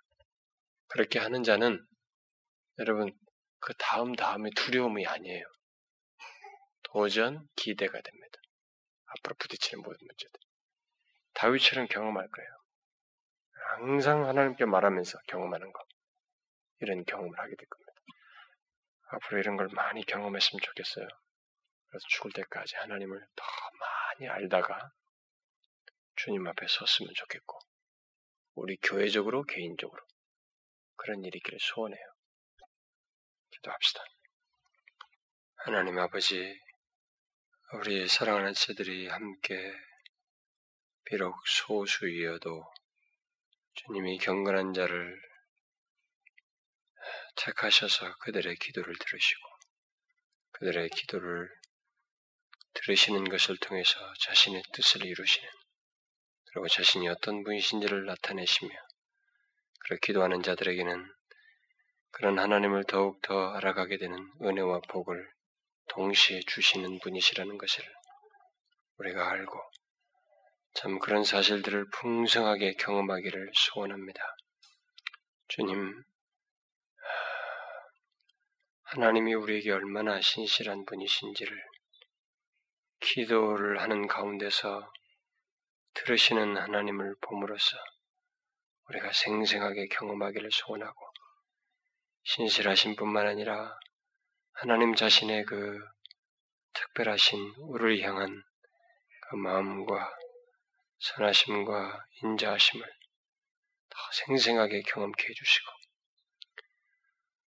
그렇게 0.89 1.19
하는 1.19 1.43
자는 1.43 1.85
여러분, 2.79 3.13
그 3.61 3.73
다음 3.79 4.15
다음에 4.15 4.51
두려움이 4.57 5.07
아니에요. 5.07 5.45
도전 6.83 7.47
기대가 7.57 8.01
됩니다. 8.01 8.36
앞으로 9.19 9.35
부딪히는 9.39 9.83
모든 9.83 10.07
문제들. 10.07 10.41
다윗처럼 11.35 11.87
경험할 11.89 12.29
거예요. 12.29 12.51
항상 13.77 14.27
하나님께 14.27 14.65
말하면서 14.65 15.19
경험하는 15.29 15.73
것. 15.73 15.87
이런 16.81 17.05
경험을 17.05 17.39
하게 17.39 17.55
될 17.57 17.67
겁니다. 17.69 17.93
앞으로 19.09 19.39
이런 19.39 19.57
걸 19.57 19.69
많이 19.73 20.05
경험했으면 20.05 20.61
좋겠어요. 20.63 21.07
그래서 21.89 22.07
죽을 22.09 22.33
때까지 22.33 22.77
하나님을 22.77 23.27
더 23.37 23.45
많이 23.79 24.29
알다가 24.29 24.91
주님 26.17 26.47
앞에 26.47 26.67
섰으면 26.67 27.13
좋겠고, 27.15 27.59
우리 28.55 28.77
교회적으로, 28.79 29.45
개인적으로 29.45 30.03
그런 30.97 31.23
일이 31.25 31.39
있기를 31.39 31.59
소원해요. 31.61 32.07
기도합시다. 33.51 34.03
하나님 35.57 35.99
아버지, 35.99 36.59
우리 37.73 38.07
사랑하는 38.07 38.55
제들이 38.55 39.09
함께 39.09 39.73
비록 41.05 41.35
소수이어도 41.49 42.65
주님이 43.75 44.19
경건한 44.19 44.73
자를 44.73 45.21
택하셔서 47.35 48.19
그들의 48.19 48.55
기도를 48.55 48.95
들으시고 48.97 49.41
그들의 50.53 50.91
기도를 50.91 51.51
들으시는 52.75 53.25
것을 53.25 53.57
통해서 53.57 53.99
자신의 54.21 54.63
뜻을 54.73 55.05
이루시는 55.05 55.49
그리고 56.45 56.69
자신이 56.69 57.09
어떤 57.09 57.43
분이신지를 57.43 58.07
나타내시며 58.07 58.71
그렇게 59.81 60.13
기도하는 60.13 60.41
자들에게는 60.45 61.05
그런 62.13 62.39
하나님을 62.39 62.85
더욱 62.85 63.21
더 63.23 63.55
알아가게 63.55 63.97
되는 63.99 64.17
은혜와 64.41 64.83
복을 64.89 65.36
동시에 65.89 66.41
주시는 66.47 66.99
분이시라는 67.01 67.59
것을 67.59 67.85
우리가 68.99 69.31
알고 69.31 69.61
참 70.75 70.99
그런 70.99 71.25
사실들을 71.25 71.89
풍성하게 71.91 72.75
경험하기를 72.75 73.51
소원합니다. 73.55 74.23
주님, 75.49 76.05
하나님이 78.83 79.35
우리에게 79.35 79.73
얼마나 79.73 80.21
신실한 80.21 80.85
분이신지를 80.85 81.57
기도를 83.01 83.81
하는 83.81 84.07
가운데서 84.07 84.93
들으시는 85.95 86.57
하나님을 86.57 87.17
봄으로써 87.21 87.77
우리가 88.89 89.13
생생하게 89.13 89.89
경험하기를 89.89 90.51
소원하고 90.53 91.01
신실하신 92.25 92.97
뿐만 92.97 93.27
아니라 93.27 93.79
하나님 94.59 94.95
자신의 94.95 95.45
그 95.45 95.79
특별하신 96.73 97.57
우리를 97.59 98.01
향한 98.07 98.43
그 99.29 99.37
마음과 99.37 100.17
선하심과 100.99 102.07
인자하심을 102.23 102.87
더 103.91 103.99
생생하게 104.13 104.81
경험케 104.81 105.29
해주시고 105.29 105.71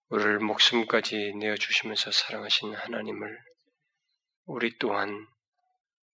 우리를 0.09 0.39
목숨까지 0.39 1.35
내어주시면서 1.39 2.11
사랑하신 2.11 2.75
하나님을 2.75 3.39
우리 4.43 4.77
또한 4.77 5.27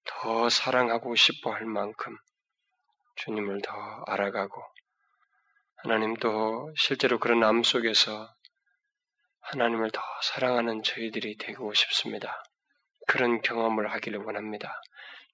더 0.07 0.49
사랑하고 0.49 1.15
싶어 1.17 1.53
할 1.53 1.67
만큼 1.67 2.17
주님을 3.17 3.61
더 3.61 3.73
알아가고 4.07 4.63
하나님도 5.83 6.73
실제로 6.79 7.19
그런 7.19 7.45
암 7.45 7.63
속에서 7.63 8.38
하나님을 9.51 9.91
더 9.91 10.03
사랑하는 10.23 10.83
저희들이 10.83 11.39
되고 11.39 11.73
싶습니다. 11.73 12.43
그런 13.07 13.41
경험을 13.41 13.91
하기를 13.93 14.19
원합니다. 14.21 14.79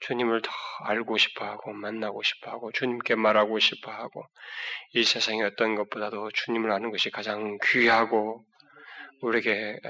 주님을 0.00 0.40
더 0.40 0.50
알고 0.84 1.18
싶어 1.18 1.44
하고 1.44 1.72
만나고 1.72 2.22
싶어 2.22 2.52
하고 2.52 2.70
주님께 2.70 3.16
말하고 3.16 3.58
싶어 3.58 3.90
하고 3.90 4.24
이 4.92 5.02
세상의 5.02 5.42
어떤 5.42 5.74
것보다도 5.74 6.30
주님을 6.30 6.70
아는 6.70 6.92
것이 6.92 7.10
가장 7.10 7.58
귀하고 7.64 8.44
우리에게 9.20 9.80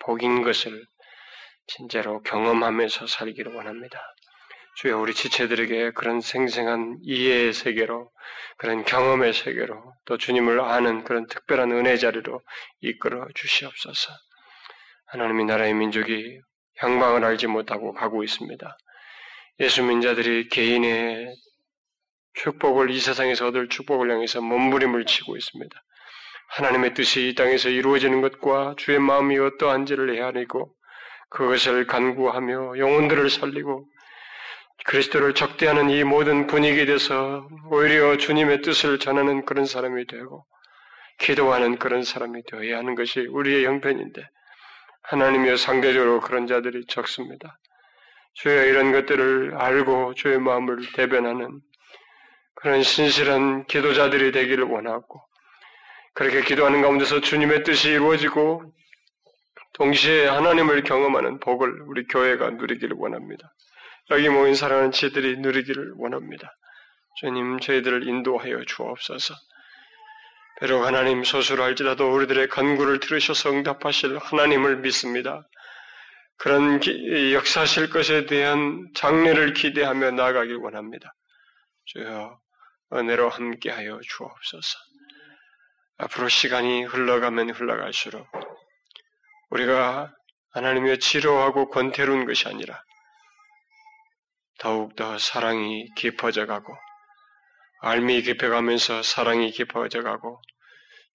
복인 0.00 0.42
것을 0.42 0.84
진짜로 1.68 2.22
경험하면서 2.22 3.06
살기를 3.06 3.54
원합니다. 3.54 4.00
주여 4.76 4.98
우리 4.98 5.14
지체들에게 5.14 5.92
그런 5.92 6.20
생생한 6.20 6.98
이해의 7.02 7.52
세계로 7.52 8.10
그런 8.56 8.84
경험의 8.84 9.34
세계로 9.34 9.94
또 10.06 10.16
주님을 10.16 10.60
아는 10.60 11.04
그런 11.04 11.26
특별한 11.26 11.72
은혜 11.72 11.96
자리로 11.96 12.40
이끌어 12.80 13.26
주시옵소서. 13.34 14.12
하나님의 15.06 15.46
나라의 15.46 15.74
민족이 15.74 16.40
향방을 16.78 17.24
알지 17.24 17.46
못하고 17.46 17.92
가고 17.92 18.22
있습니다. 18.24 18.78
예수 19.60 19.82
민자들이 19.82 20.48
개인의 20.48 21.34
축복을 22.34 22.90
이 22.90 23.00
세상에서 23.00 23.48
얻을 23.48 23.68
축복을 23.68 24.10
향해서 24.10 24.40
몸부림을 24.40 25.04
치고 25.04 25.36
있습니다. 25.36 25.76
하나님의 26.48 26.94
뜻이 26.94 27.28
이 27.28 27.34
땅에서 27.34 27.68
이루어지는 27.68 28.22
것과 28.22 28.74
주의 28.78 28.98
마음이 28.98 29.38
어떠한지를 29.38 30.16
헤아리고 30.16 30.74
그것을 31.28 31.86
간구하며 31.86 32.78
영혼들을 32.78 33.28
살리고 33.30 33.86
그리스도를 34.86 35.34
적대하는 35.34 35.90
이 35.90 36.04
모든 36.04 36.46
분위기에 36.46 36.86
대해서 36.86 37.48
오히려 37.70 38.16
주님의 38.16 38.62
뜻을 38.62 38.98
전하는 38.98 39.44
그런 39.44 39.66
사람이 39.66 40.06
되고 40.06 40.46
기도하는 41.18 41.78
그런 41.78 42.02
사람이 42.02 42.42
되어야 42.44 42.78
하는 42.78 42.94
것이 42.94 43.20
우리의 43.20 43.66
형편인데 43.66 44.22
하나님이여 45.02 45.56
상대적으로 45.56 46.20
그런 46.20 46.46
자들이 46.46 46.86
적습니다. 46.86 47.58
주여 48.34 48.64
이런 48.64 48.92
것들을 48.92 49.54
알고 49.56 50.14
주의 50.14 50.38
마음을 50.38 50.78
대변하는 50.94 51.60
그런 52.54 52.82
신실한 52.82 53.66
기도자들이 53.66 54.32
되기를 54.32 54.64
원하고 54.64 55.22
그렇게 56.14 56.42
기도하는 56.42 56.82
가운데서 56.82 57.20
주님의 57.20 57.64
뜻이 57.64 57.90
이루어지고 57.90 58.72
동시에 59.74 60.26
하나님을 60.26 60.82
경험하는 60.82 61.40
복을 61.40 61.82
우리 61.82 62.06
교회가 62.06 62.50
누리기를 62.50 62.96
원합니다. 62.98 63.52
여기 64.10 64.28
모인 64.28 64.54
사랑하는 64.54 64.92
지들이 64.92 65.38
누리기를 65.38 65.94
원합니다. 65.96 66.56
주님 67.20 67.60
저희들을 67.60 68.08
인도하여 68.08 68.64
주옵소서. 68.64 69.34
비록 70.60 70.84
하나님 70.84 71.22
소수할지라도 71.24 72.12
우리들의 72.12 72.48
간구를 72.48 73.00
들으셔서 73.00 73.50
응답하실 73.50 74.18
하나님을 74.18 74.78
믿습니다. 74.78 75.48
그런 76.36 76.80
기, 76.80 77.34
역사하실 77.34 77.90
것에 77.90 78.26
대한 78.26 78.88
장례를 78.94 79.52
기대하며 79.52 80.12
나아가길 80.12 80.56
원합니다. 80.56 81.14
주여 81.86 82.40
은혜로 82.92 83.28
함께하여 83.28 84.00
주옵소서. 84.02 84.78
앞으로 85.98 86.28
시간이 86.28 86.84
흘러가면 86.84 87.50
흘러갈수록 87.50 88.26
우리가 89.50 90.12
하나님의 90.52 90.98
치료하고 90.98 91.68
권태로운 91.70 92.24
것이 92.24 92.48
아니라 92.48 92.82
더욱더 94.60 95.18
사랑이 95.18 95.88
깊어져 95.96 96.44
가고 96.44 96.76
알미 97.80 98.22
깊어가면서 98.22 99.02
사랑이 99.02 99.50
깊어져 99.52 100.02
가고 100.02 100.40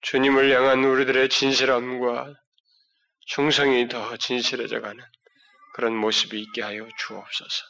주님을 0.02 0.52
향한 0.52 0.82
우리들의 0.82 1.28
진실함과 1.28 2.34
충성이 3.26 3.88
더 3.88 4.16
진실해져 4.16 4.80
가는 4.80 5.02
그런 5.74 5.94
모습이 5.96 6.40
있게 6.40 6.62
하여 6.62 6.88
주옵소서. 6.98 7.64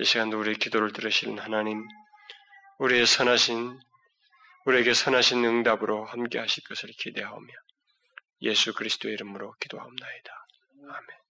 이 0.00 0.04
시간도 0.04 0.40
우리의 0.40 0.56
기도를 0.56 0.92
들으시는 0.92 1.38
하나님, 1.38 1.86
우리의 2.78 3.06
선하신, 3.06 3.78
우리에게 4.66 4.94
선하신 4.94 5.44
응답으로 5.44 6.04
함께 6.06 6.38
하실 6.38 6.64
것을 6.64 6.90
기대하오며 6.90 7.52
예수 8.42 8.74
그리스도의 8.74 9.14
이름으로 9.14 9.54
기도하옵나이다. 9.60 10.32
아멘. 10.88 11.25